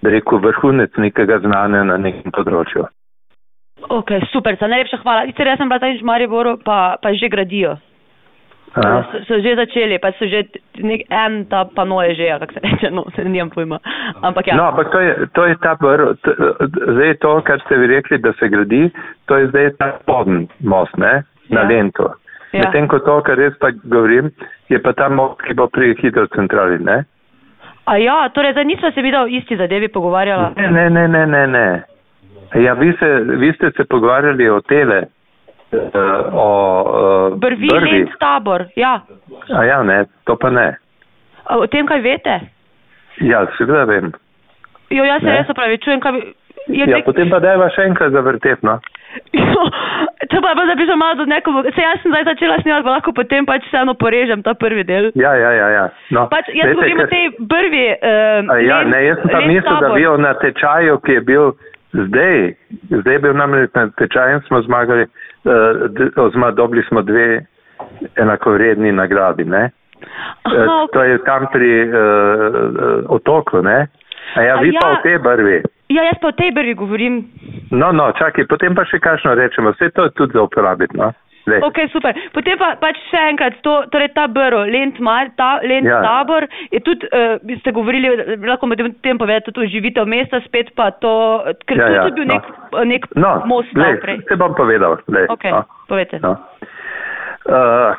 rekel, 0.02 0.40
vrhunec 0.42 0.96
nekega 0.96 1.38
znanja 1.44 1.84
na 1.92 2.00
nekem 2.00 2.34
področju. 2.34 2.88
Ok, 3.88 4.10
super, 4.32 4.56
za 4.60 4.66
najlepša 4.66 4.96
hvala. 5.02 5.26
Sicer 5.26 5.46
jaz 5.46 5.58
sem 5.58 5.68
bila 5.68 5.80
tam 5.80 5.96
v 5.96 6.04
Mariboru, 6.04 6.58
pa, 6.64 6.96
pa 7.02 7.14
že 7.14 7.28
gradijo. 7.28 7.78
So, 8.70 9.02
so 9.26 9.34
že 9.42 9.58
začeli, 9.58 9.98
pa 9.98 10.14
so 10.14 10.30
že 10.30 10.46
nek 10.78 11.02
en 11.10 11.42
ta 11.50 11.66
pano 11.66 11.98
je 12.06 12.14
že, 12.14 12.38
kako 12.38 12.52
se 12.54 12.60
reče, 12.62 12.90
no, 12.90 13.04
se 13.14 13.24
nimam 13.24 13.50
pojma. 13.50 13.78
Ampak 14.22 14.46
ja. 14.46 14.54
No, 14.56 14.70
ampak 14.70 14.90
to 14.94 15.00
je, 15.00 15.26
to 15.34 15.44
je 15.44 15.56
ta 15.58 15.74
vrh, 15.74 16.14
zdaj 16.94 17.14
to, 17.18 17.42
kar 17.42 17.58
ste 17.66 17.76
vi 17.76 17.86
rekli, 17.86 18.18
da 18.18 18.32
se 18.38 18.48
gradi, 18.48 18.90
to 19.26 19.36
je 19.36 19.48
zdaj 19.50 19.70
ta 19.78 19.98
spodn 19.98 20.46
most, 20.62 20.94
ne, 20.96 21.22
na 21.50 21.60
ja. 21.60 21.66
lento. 21.66 22.14
Ja. 22.52 22.62
Medtem 22.62 22.86
ko 22.86 23.02
to, 23.02 23.18
kar 23.26 23.38
jaz 23.42 23.58
pa 23.58 23.74
govorim, 23.74 24.30
je 24.70 24.78
pa 24.78 24.92
ta 24.92 25.08
most, 25.10 25.42
ki 25.42 25.54
bo 25.58 25.66
pri 25.66 25.96
hidrocentrali, 25.98 26.78
ne. 26.78 27.02
A 27.90 27.98
ja, 27.98 28.28
torej, 28.30 28.54
zdaj 28.54 28.64
nismo 28.70 28.90
se 28.94 29.02
videli 29.02 29.24
o 29.24 29.26
isti 29.26 29.56
zadevi 29.56 29.88
pogovarjala. 29.90 30.52
Ne, 30.56 30.70
ne, 30.70 30.90
ne, 30.90 31.08
ne, 31.08 31.26
ne. 31.26 31.46
ne. 31.46 31.89
Ja, 32.54 32.74
vi, 32.74 32.92
se, 32.98 33.08
vi 33.38 33.52
ste 33.52 33.70
se 33.70 33.84
pogovarjali 33.84 34.48
o 34.50 34.60
tele. 34.60 35.06
Uh, 35.72 36.34
o 36.34 36.48
uh, 37.30 37.38
brvi, 37.38 37.68
brvi. 37.70 37.98
in 38.00 38.08
tabor. 38.18 38.64
Ja. 38.76 39.00
A 39.54 39.64
ja, 39.64 39.82
ne, 39.82 40.04
to 40.24 40.36
pa 40.36 40.50
ne. 40.50 40.74
A 41.46 41.58
o 41.58 41.66
tem, 41.66 41.86
kaj 41.86 42.02
veste? 42.02 42.40
Ja, 43.22 43.44
seveda 43.58 43.84
vem. 43.86 44.10
Jo, 44.90 45.04
jaz 45.06 45.22
se 45.22 45.30
res 45.30 45.52
opravičujem, 45.52 46.00
kaj. 46.02 46.18
Ja, 46.74 46.86
nek... 46.90 47.04
potem 47.06 47.30
pa 47.30 47.38
dajva 47.42 47.70
še 47.74 47.86
enkrat 47.86 48.10
zavrtet, 48.14 48.66
no. 48.66 48.80
To 50.30 50.38
pa 50.42 50.52
je, 50.52 50.66
da 50.66 50.74
bi 50.78 50.86
že 50.86 50.96
malo 50.96 51.14
do 51.18 51.24
nekoga. 51.26 51.70
Se 51.74 51.82
jaz 51.82 52.02
sem 52.02 52.12
zdaj 52.12 52.24
začela 52.24 52.58
snimati, 52.62 52.84
pa 52.84 52.90
lahko 52.90 53.12
potem 53.12 53.46
pač 53.46 53.64
vseeno 53.66 53.94
porežem 53.98 54.42
ta 54.42 54.54
prvi 54.54 54.84
del. 54.86 55.10
Ja, 55.18 55.34
ja, 55.34 55.50
ja. 55.52 55.68
ja. 55.74 55.84
No, 56.14 56.26
pač 56.30 56.50
jaz 56.54 56.74
govorim 56.74 57.02
o 57.02 57.06
tej 57.10 57.30
prvi. 57.50 57.86
Uh, 57.98 58.52
ja, 58.62 58.82
ne, 58.86 59.00
jaz 59.06 59.18
sem 59.22 59.32
pa 59.34 59.40
mislil, 59.46 59.80
da 59.82 59.90
bi 59.94 60.04
jo 60.04 60.14
na 60.20 60.34
tečaju, 60.38 60.98
ki 61.06 61.18
je 61.18 61.24
bil. 61.26 61.52
Zdaj, 61.92 62.54
zdaj 62.90 63.14
je 63.14 63.18
bil 63.18 63.34
namreč 63.34 63.70
na 63.74 63.88
tečaju 63.98 64.38
in 64.38 64.40
smo 64.46 64.62
zmagali, 64.62 65.02
uh, 65.02 66.24
oziroma 66.24 66.50
dobili 66.50 66.82
smo 66.88 67.02
dve 67.02 67.44
enakovredni 68.16 68.92
nagradi. 68.92 69.44
Ne? 69.44 69.70
Aha, 70.42 70.64
uh, 70.64 70.86
to 70.92 71.02
je 71.02 71.18
tam 71.24 71.46
pri 71.52 71.72
uh, 71.88 71.94
otoku, 73.08 73.62
ne? 73.62 73.86
A 74.34 74.42
ja, 74.42 74.56
A 74.56 74.60
vi 74.60 74.70
ja. 74.70 74.80
pa 74.80 74.90
o 74.90 74.96
tej 75.02 75.18
brvi. 75.18 75.62
Ja, 75.88 76.02
jaz 76.06 76.20
pa 76.22 76.28
o 76.28 76.32
tej 76.32 76.52
brvi 76.54 76.74
govorim. 76.74 77.24
No, 77.70 77.92
no, 77.92 78.12
čakaj, 78.18 78.46
potem 78.46 78.74
pa 78.74 78.84
še 78.86 79.02
kakšno 79.02 79.34
rečemo, 79.34 79.74
vse 79.74 79.90
to 79.90 80.06
je 80.06 80.14
tudi 80.14 80.38
za 80.38 80.46
uporabiti, 80.46 80.96
no? 80.96 81.10
Zdaj. 81.46 81.60
Ok, 81.64 81.78
super. 81.92 82.12
Potem 82.34 82.58
pa 82.60 82.74
pač 82.80 82.98
še 83.08 83.20
enkrat, 83.32 83.56
to, 83.64 83.72
torej 83.92 84.10
ta 84.16 84.26
brv, 84.28 84.66
lent, 84.68 85.00
mar, 85.00 85.30
ta, 85.40 85.56
lent 85.64 85.88
ja. 85.88 86.00
tabor, 86.04 86.44
je 86.74 86.80
tudi, 86.84 87.08
uh, 87.16 87.40
ste 87.62 87.72
govorili, 87.72 88.12
lahko 88.44 88.68
med 88.68 88.82
tem 89.04 89.20
povedate, 89.20 89.54
to 89.56 89.64
živite 89.64 90.04
v 90.04 90.12
mesta, 90.12 90.42
spet 90.44 90.72
pa 90.76 90.90
to, 91.00 91.14
ker 91.64 91.80
ja, 91.80 91.86
to 91.86 91.96
ja, 91.96 92.04
je 92.04 92.14
bil 92.18 92.28
no. 92.28 92.36
nek, 92.36 92.44
nek 92.92 93.08
no, 93.16 93.32
most 93.48 93.72
lej, 93.72 93.96
naprej. 93.96 94.20
Se 94.28 94.36
bom 94.40 94.54
povedal. 94.58 95.00
Lej, 95.08 95.30
ok, 95.32 95.48
no. 95.48 95.64
povedajte. 95.88 96.20
No. 96.26 96.36
Uh, 97.48 97.96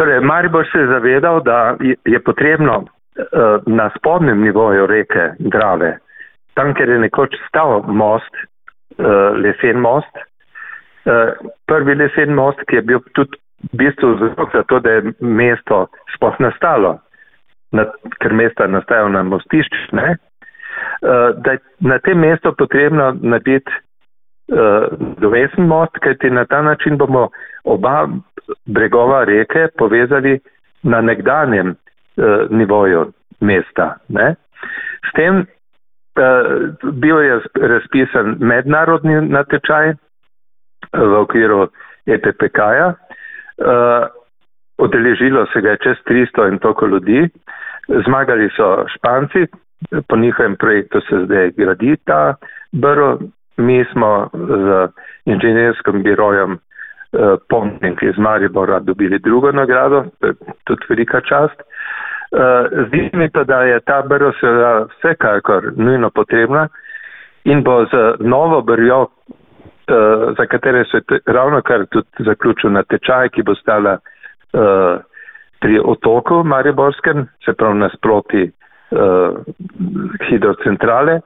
torej, 0.00 0.24
Maribor 0.24 0.64
se 0.72 0.86
je 0.86 0.88
zavedal, 0.94 1.44
da 1.44 1.76
je 1.84 2.18
potrebno 2.24 2.80
uh, 2.88 3.60
na 3.68 3.92
spodnem 3.98 4.40
nivoju 4.40 4.88
reke 4.88 5.34
Drave, 5.52 5.98
tam, 6.56 6.72
kjer 6.72 6.96
je 6.96 6.98
nekoč 7.04 7.36
stal 7.48 7.84
most, 7.92 8.32
uh, 8.96 9.36
lesen 9.36 9.84
most, 9.84 10.12
Eh, 10.16 10.31
prvi 11.66 11.94
lesen 11.94 12.34
most, 12.34 12.60
ki 12.68 12.76
je 12.76 12.82
bil 12.82 13.00
tudi 13.16 13.38
v 13.72 13.78
bistvu 13.78 14.14
vzrok 14.14 14.50
za 14.54 14.62
to, 14.62 14.80
da 14.80 14.90
je 14.90 15.12
mesto 15.20 15.86
sploh 16.14 16.36
nastalo, 16.38 16.98
na, 17.72 17.86
ker 18.20 18.34
mesta 18.34 18.66
nastajajo 18.66 19.08
na 19.08 19.22
mostišču, 19.22 19.94
uh, 19.94 20.08
da 21.44 21.56
je 21.56 21.58
na 21.80 21.98
tem 21.98 22.18
mestu 22.18 22.52
potrebno 22.58 23.12
narediti 23.20 23.70
uh, 23.72 24.90
dovesen 25.18 25.66
most, 25.66 25.98
kajti 26.02 26.30
na 26.30 26.44
ta 26.44 26.62
način 26.62 26.98
bomo 26.98 27.28
oba 27.64 28.08
bregova 28.66 29.24
reke 29.24 29.68
povezali 29.78 30.38
na 30.82 31.00
nekdanjem 31.00 31.76
nivoju 32.50 33.12
mesta. 33.40 33.96
Ne? 34.08 34.34
S 35.08 35.12
tem 35.16 35.38
uh, 35.38 36.92
bil 36.92 37.20
je 37.22 37.40
razpisan 37.54 38.36
mednarodni 38.40 39.20
natečaj, 39.28 39.94
v 40.92 41.12
okviru 41.20 41.68
EPPK-ja. 42.06 42.94
Uh, 43.58 44.06
odeležilo 44.78 45.46
se 45.52 45.60
ga 45.60 45.70
je 45.70 45.82
čez 45.82 45.96
300 46.06 46.48
in 46.52 46.58
toliko 46.58 46.86
ljudi. 46.86 47.28
Zmagali 48.06 48.50
so 48.56 48.84
Španci, 48.88 49.46
po 50.08 50.16
njihovem 50.16 50.56
projektu 50.56 51.00
se 51.00 51.24
zdaj 51.24 51.50
gradi 51.56 51.96
ta 52.04 52.34
brv. 52.72 53.16
Mi 53.56 53.84
smo 53.92 54.30
z 54.32 54.88
inženjerskim 55.24 56.02
birojem 56.02 56.52
uh, 56.52 57.38
Pomnik 57.48 58.02
iz 58.02 58.18
Maribora 58.18 58.80
dobili 58.80 59.18
drugo 59.18 59.52
nagrado, 59.52 60.04
tudi 60.64 60.86
velika 60.88 61.20
čast. 61.20 61.62
Uh, 62.32 62.86
zdi 62.86 63.10
mi 63.12 63.30
pa, 63.30 63.44
da 63.44 63.62
je 63.62 63.80
ta 63.80 64.02
brv 64.02 64.32
seveda 64.40 64.86
vsekakor 64.90 65.72
nujno 65.76 66.10
potrebna 66.10 66.68
in 67.44 67.62
bo 67.62 67.84
z 67.84 68.16
novo 68.20 68.62
brjo 68.62 69.06
za 70.38 70.46
katere 70.46 70.84
se 70.84 71.00
ravno 71.26 71.62
kar 71.62 71.86
tudi 71.86 72.06
zaključil 72.18 72.72
na 72.72 72.82
tečaj, 72.82 73.28
ki 73.28 73.42
bo 73.42 73.54
stala 73.54 73.98
uh, 73.98 75.00
pri 75.60 75.80
otoku 75.84 76.44
Mariborskem, 76.44 77.26
se 77.44 77.52
pravi 77.52 77.78
nasproti 77.78 78.42
uh, 78.46 79.38
hidrocentrale, 80.28 81.20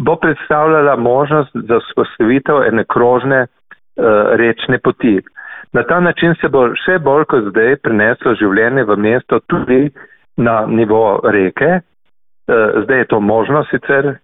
bo 0.00 0.16
predstavljala 0.16 0.96
možnost 0.96 1.50
za 1.54 1.80
spostavitev 1.92 2.62
ene 2.62 2.84
krožne 2.84 3.42
uh, 3.42 4.04
rečne 4.36 4.78
poti. 4.78 5.20
Na 5.72 5.82
ta 5.82 6.00
način 6.00 6.34
se 6.40 6.48
bo 6.48 6.68
še 6.84 6.98
bolj 6.98 7.24
kot 7.28 7.50
zdaj 7.50 7.76
preneslo 7.84 8.34
življenje 8.34 8.84
v 8.88 8.96
mesto 8.96 9.40
tudi 9.52 9.90
na 10.36 10.62
nivo 10.66 11.20
reke. 11.24 11.80
Uh, 12.48 12.82
zdaj 12.84 12.98
je 12.98 13.04
to 13.04 13.20
možno 13.20 13.64
sicer, 13.64 14.06
uh, 14.06 14.14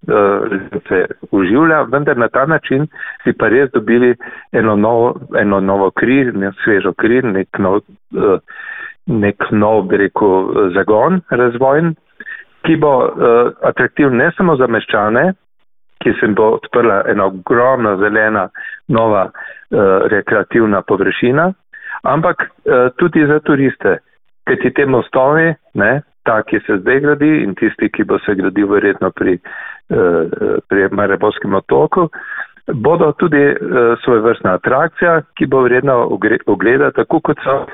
se 0.89 1.07
uživlja, 1.31 1.83
vendar 1.83 2.17
na 2.17 2.29
ta 2.29 2.47
način 2.47 2.87
bi 3.25 3.33
pa 3.33 3.49
res 3.49 3.71
dobili 3.71 4.17
eno 4.53 4.77
novo, 4.77 5.15
eno 5.39 5.61
novo 5.61 5.91
kri, 5.91 6.33
svežo 6.65 6.93
kri, 6.93 7.23
nek 7.23 7.59
nov, 7.59 7.75
uh, 8.17 8.39
nek 9.07 9.45
nov, 9.51 9.83
bi 9.89 9.97
rekel, 9.97 10.49
zagon 10.75 11.21
razvojn, 11.31 11.93
ki 12.65 12.77
bo 12.77 12.95
atraktiv 13.63 14.09
ne 14.13 14.31
samo 14.37 14.57
za 14.57 14.67
meščane, 14.67 15.33
ki 16.01 16.17
se 16.21 16.27
bo 16.33 16.49
odprla 16.57 17.03
ena 17.09 17.27
ogromna 17.27 17.97
zelena 17.97 18.49
nova 18.89 19.29
rekreativna 20.09 20.81
površina, 20.83 21.51
ampak 22.03 22.49
tudi 22.97 23.27
za 23.27 23.39
turiste, 23.45 23.99
ker 24.49 24.57
ti 24.63 24.73
te 24.73 24.87
mostovi, 24.87 25.53
ne, 25.75 25.93
ta, 26.25 26.43
ki 26.43 26.61
se 26.67 26.79
zdaj 26.81 27.01
gradi 27.01 27.31
in 27.45 27.55
tisti, 27.55 27.91
ki 27.93 28.05
bo 28.09 28.19
se 28.25 28.35
gradil 28.35 28.69
verjetno 28.73 29.11
pri, 29.11 29.39
uh, 29.39 30.59
pri 30.69 30.89
Marebovskem 30.91 31.55
otoku, 31.55 32.09
bodo 32.73 33.13
tudi 33.21 33.43
uh, 33.53 33.95
svoje 34.05 34.25
vrstna 34.25 34.57
atrakcija, 34.61 35.21
ki 35.39 35.47
bo 35.47 35.65
vredna 35.67 35.97
ogleda, 36.47 36.91
tako 36.97 37.21
kot 37.21 37.41
so 37.45 37.65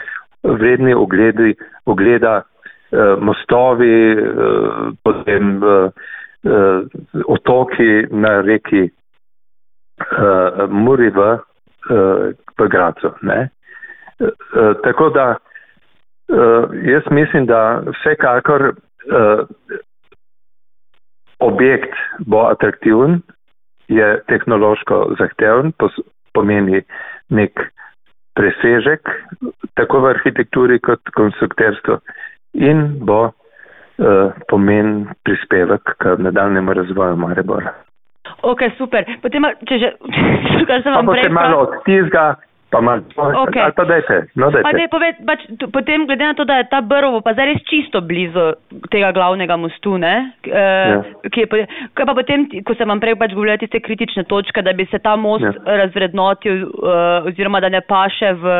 vredni 0.43 0.95
ogledi, 0.95 1.55
ogleda 1.87 2.41
mostovi, 3.23 4.17
potem 5.05 5.61
otoki 7.31 8.07
na 8.11 8.41
reki 8.41 8.89
Muri 10.69 11.11
v, 11.15 11.37
v 12.59 12.69
Gracu. 12.73 13.13
Uh, 13.23 14.75
tako 14.83 15.09
da 15.15 15.37
uh, 16.31 16.71
jaz 16.87 17.03
mislim, 17.11 17.47
da 17.47 17.83
vsekakor 17.91 18.63
uh, 18.71 19.47
objekt 21.39 21.95
bo 22.27 22.47
atraktiven, 22.51 23.21
je 23.89 24.21
tehnološko 24.29 25.17
zahteven, 25.19 25.73
pomeni 26.33 26.83
nek 27.29 27.61
presežek, 28.35 29.09
tako 29.75 30.01
v 30.01 30.15
arhitekturi 30.15 30.79
kot 30.79 31.01
konstrukterstvu 31.17 31.99
in 32.55 32.99
bo 33.03 33.31
Eh, 34.01 34.33
pomen 34.49 35.09
prispevek 35.25 35.83
k 35.99 36.15
nadaljnemu 36.19 36.73
razvoju 36.73 37.17
Maribora. 37.17 37.75
Ok, 38.43 38.63
super. 38.79 39.05
Potem, 39.23 39.45
če 39.69 39.77
že, 39.83 39.91
kar 40.69 40.81
sem 40.81 40.95
vam 40.95 41.11
prej... 41.11 41.21
Pa 41.21 41.29
se 41.29 41.33
malo 41.35 41.59
odtizga, 41.67 42.25
pa 42.71 42.81
malo... 42.81 43.03
Okay. 43.47 43.63
Ali 43.63 43.75
pa 43.77 43.85
dajte, 43.85 44.17
no 44.39 44.51
dajte. 44.51 44.65
Pa 44.65 44.73
daj, 44.77 44.89
poved, 44.93 45.21
pač, 45.27 45.45
potem, 45.75 46.07
glede 46.07 46.25
na 46.25 46.35
to, 46.39 46.47
da 46.49 46.61
je 46.61 46.69
ta 46.71 46.81
Brvo 46.81 47.21
pa 47.27 47.35
zares 47.35 47.63
čisto 47.71 48.01
blizu 48.01 48.53
tega 48.95 49.11
glavnega 49.17 49.59
mostu, 49.59 49.97
ne? 49.99 50.33
E, 50.47 50.65
ja. 50.95 51.03
Ki 51.35 51.45
je, 51.45 51.67
kaj 51.99 52.09
pa 52.09 52.15
potem, 52.17 52.47
ko 52.67 52.77
sem 52.79 52.91
vam 52.91 53.03
prej 53.03 53.19
pač 53.21 53.35
govorila 53.35 53.59
tiste 53.61 53.83
kritične 53.83 54.25
točke, 54.31 54.63
da 54.63 54.73
bi 54.73 54.87
se 54.91 55.03
ta 55.03 55.17
most 55.19 55.47
ja. 55.47 55.79
razvrednotil 55.85 56.67
uh, 56.71 57.29
oziroma 57.31 57.61
da 57.61 57.73
ne 57.73 57.83
paše 57.83 58.33
v, 58.39 58.57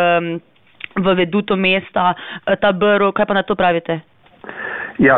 v 0.99 1.17
veduto 1.23 1.57
mesta, 1.57 2.13
ta 2.47 2.73
Brvo, 2.75 3.15
kaj 3.15 3.31
pa 3.31 3.39
na 3.39 3.47
to 3.47 3.59
pravite? 3.59 4.01
Ja, 4.99 5.17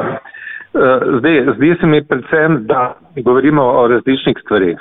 eh, 0.75 1.01
zdaj, 1.19 1.57
zdi 1.57 1.77
se 1.81 1.87
mi 1.87 2.05
predvsem, 2.05 2.67
da 2.67 2.95
govorimo 3.17 3.63
o 3.63 3.89
različnih 3.89 4.37
stvarih. 4.45 4.79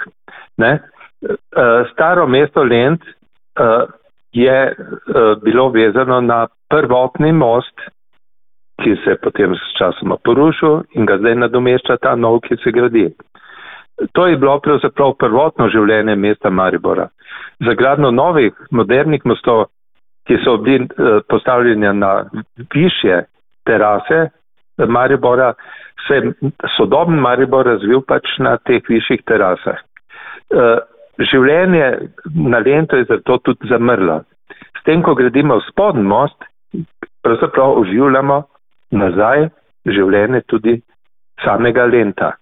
Ne? 0.58 0.80
Eh, 1.22 1.84
staro 1.94 2.28
mesto 2.28 2.64
Lent 2.64 3.02
eh, 3.06 3.86
je 4.34 4.76
bilo 5.44 5.70
vezano 5.70 6.22
na 6.22 6.48
prvotni 6.70 7.32
most, 7.32 7.82
ki 8.82 8.96
se 9.04 9.10
je 9.10 9.18
potem 9.18 9.56
s 9.56 9.78
časoma 9.78 10.18
porušil 10.24 10.82
in 10.96 11.06
ga 11.06 11.18
zdaj 11.18 11.36
nadomešča 11.36 11.98
ta 12.02 12.16
nov, 12.16 12.40
ki 12.48 12.58
se 12.64 12.72
gradi. 12.72 13.10
To 14.12 14.28
je 14.28 14.38
bilo 14.38 14.60
pravzaprav 14.60 15.14
prvotno 15.20 15.68
življenje 15.70 16.16
mesta 16.16 16.50
Maribora. 16.50 17.08
Za 17.60 17.74
gradno 17.78 18.12
novih, 18.12 18.54
modernih 18.72 19.26
mostov, 19.26 19.68
ki 20.26 20.40
so 20.44 20.58
bili 20.58 20.88
postavljeni 21.30 21.94
na 21.94 22.26
više 22.74 23.24
terase, 23.66 24.30
Maribora, 24.78 25.54
se 26.08 26.14
je 26.16 26.34
sodoben 26.78 27.20
Maribor 27.20 27.66
razvil 27.66 28.02
pač 28.08 28.26
na 28.40 28.58
teh 28.58 28.82
višjih 28.90 29.22
terasah. 29.28 29.78
Življenje 31.22 31.88
na 32.36 32.60
Lento 32.60 32.98
je 32.98 33.06
zato 33.10 33.38
tudi 33.46 33.70
zamrlo. 33.70 34.22
S 34.80 34.84
tem, 34.88 35.04
ko 35.06 35.14
gradimo 35.16 35.60
spodn 35.68 36.06
most, 36.08 36.48
pravzaprav 37.22 37.78
oživljamo 37.84 38.42
nazaj 38.98 39.50
življenje 39.86 40.42
tudi 40.50 40.80
samega 41.44 41.86
Lenta. 41.86 42.34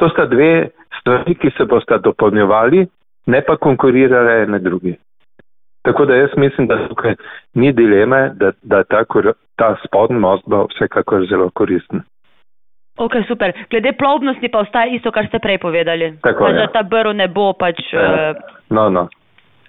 To 0.00 0.08
sta 0.12 0.26
dve 0.28 0.70
stvari, 1.00 1.34
ki 1.36 1.52
se 1.56 1.64
bosta 1.68 1.98
dopolnjevali, 1.98 2.86
ne 3.26 3.40
pa 3.44 3.56
konkurirale 3.56 4.42
ene 4.44 4.60
drugi. 4.64 4.94
Tako 5.84 6.04
da 6.04 6.16
jaz 6.16 6.36
mislim, 6.36 6.66
da 6.68 6.88
tukaj 6.88 7.14
ni 7.54 7.72
dileme, 7.72 8.30
da, 8.36 8.52
da 8.62 8.82
ta, 8.84 9.04
ta 9.56 9.76
spodnji 9.84 10.18
most 10.20 10.44
bo 10.48 10.66
vsekakor 10.72 11.26
zelo 11.28 11.50
koristen. 11.54 12.02
Ok, 13.00 13.16
super. 13.28 13.52
Glede 13.70 13.92
plovnosti 13.96 14.48
pa 14.48 14.60
ostaje 14.60 14.96
isto, 14.96 15.12
kar 15.12 15.26
ste 15.26 15.38
prej 15.40 15.58
povedali. 15.58 16.12
Tako 16.22 16.46
je. 16.46 16.54
Da 16.54 16.66
ta 16.66 16.82
brv 16.82 17.14
ne 17.16 17.28
bo 17.28 17.52
pač 17.52 17.80
ja. 17.92 18.34
uh, 18.34 18.36
no, 18.68 18.88
no. 18.90 19.08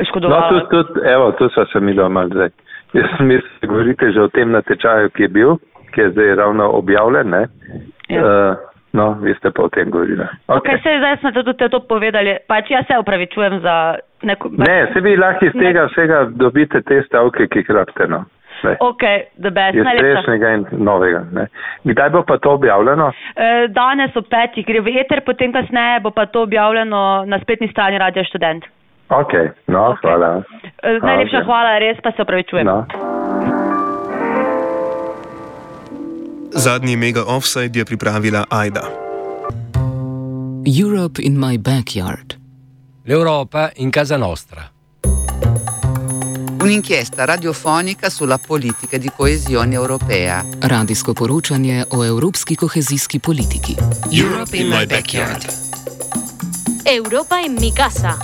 škodoval. 0.04 0.41
No, 0.41 0.48
tudi, 0.50 0.67
tudi, 0.70 1.08
evo, 1.08 1.32
tu 1.39 1.50
so 1.50 1.65
se 1.72 1.80
mi 1.80 1.94
doma 1.94 2.28
zdaj. 2.28 2.50
Jaz 3.00 3.20
mislim, 3.20 3.52
da 3.62 3.67
govorite 3.67 4.12
že 4.12 4.22
o 4.22 4.28
tem 4.28 4.52
natečaju, 4.52 5.10
ki 5.15 5.24
je 5.24 5.30
bil, 5.30 5.56
ki 5.96 6.02
je 6.02 6.10
zdaj 6.12 6.36
ravno 6.36 6.67
objavljen. 6.76 7.30
Ne? 7.30 7.48
Ja. 8.10 8.26
Uh, 8.26 8.72
No, 8.91 9.15
vi 9.24 9.32
ste 9.39 9.52
pa 9.56 9.63
o 9.63 9.70
tem 9.70 9.89
govorili. 9.89 10.26
Okay. 10.48 10.76
Okay, 10.76 10.98
zdaj 11.00 11.17
smo 11.17 11.32
tudi 11.32 11.70
to 11.70 11.80
povedali. 11.80 12.36
Pač 12.48 12.72
jaz 12.72 12.84
se 12.88 12.98
upravičujem 13.00 13.60
za 13.63 13.96
neko. 14.22 14.50
Ne, 14.52 14.91
se 14.94 15.00
vi 15.00 15.15
lahko 15.15 15.46
iz 15.46 15.56
tega 15.56 15.86
vsega 15.88 16.26
dobite 16.36 16.82
te 16.82 17.00
stavke, 17.08 17.48
ki 17.48 17.63
jih 17.63 17.70
rabite. 17.70 18.08
No. 18.12 18.26
Ok, 18.80 19.04
the 19.41 19.52
best. 19.52 19.78
Iz 19.78 19.86
prejšnjega 19.86 20.54
in 20.56 20.65
novega. 20.86 21.24
Ne. 21.32 21.47
Kdaj 21.84 22.10
bo 22.10 22.24
pa 22.28 22.38
to 22.38 22.54
objavljeno? 22.60 23.12
E, 23.36 23.67
danes 23.74 24.15
ob 24.15 24.28
petih 24.30 24.65
gre 24.65 24.82
v 24.82 24.97
eter, 25.02 25.24
potem 25.26 25.54
kasneje 25.54 26.00
bo 26.06 26.12
pa 26.12 26.26
to 26.26 26.43
objavljeno 26.47 27.24
na 27.26 27.39
spletni 27.41 27.71
strani 27.71 27.97
Radio 27.97 28.24
Student. 28.24 28.65
Ok, 29.10 29.34
no, 29.67 29.91
okay. 29.91 30.02
hvala. 30.02 30.43
E, 30.84 31.00
najlepša 31.04 31.38
okay. 31.38 31.45
hvala, 31.45 31.80
res 31.80 31.97
pa 32.04 32.12
se 32.12 32.21
upravičujem. 32.21 32.65
No. 32.65 32.86
Zadnji 36.52 36.95
mega 36.95 37.24
offside 37.28 37.80
je 37.80 37.86
pripravila 37.86 38.45
Aida. 38.50 38.84
Europe 40.65 41.21
in 41.21 41.39
my 41.39 41.58
backyard. 41.58 42.36
L'Europa 43.06 43.71
in 43.76 43.91
casa 43.91 44.17
nostra. 44.17 44.69
Un'inchiesta 46.62 47.26
radiofonica 47.26 48.10
sulla 48.10 48.38
politica 48.38 48.97
di 48.97 49.10
coesione 49.10 49.74
europea. 49.74 50.45
Radijsko 50.60 51.13
poročanje 51.13 51.86
o 51.88 52.04
evropski 52.04 52.56
kohezijski 52.56 53.19
politiki. 53.19 53.76
Europe 54.12 54.58
in 54.58 54.67
my 54.67 54.86
backyard. 54.86 55.45
Europa 56.84 57.39
in 57.39 57.54
mi 57.60 57.74
casa. 57.74 58.17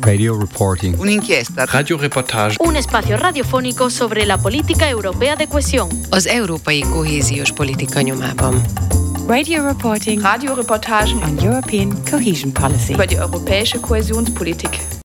Radio 0.00 0.38
reporting. 0.38 0.96
Un'inchiesta. 0.98 1.64
Radioreportage. 1.64 2.56
Un 2.60 2.76
espacio 2.76 3.16
radiofónico 3.16 3.88
sobre 3.90 4.24
la 4.24 4.38
política 4.38 4.88
europea 4.88 5.36
de 5.36 5.46
cohesión. 5.46 5.88
Az 6.10 6.26
európai 6.26 6.80
kohéziós 6.80 7.52
politika 7.52 8.00
nyomában. 8.00 8.62
Radio 9.26 9.66
reporting. 9.66 10.22
Radioreportagen 10.22 11.22
on 11.22 11.38
European 11.38 12.02
cohesion 12.10 12.52
policy. 12.52 12.92
über 12.92 13.06
die 13.06 13.18
europäische 13.18 13.80
Kohäsionspolitik. 13.80 14.99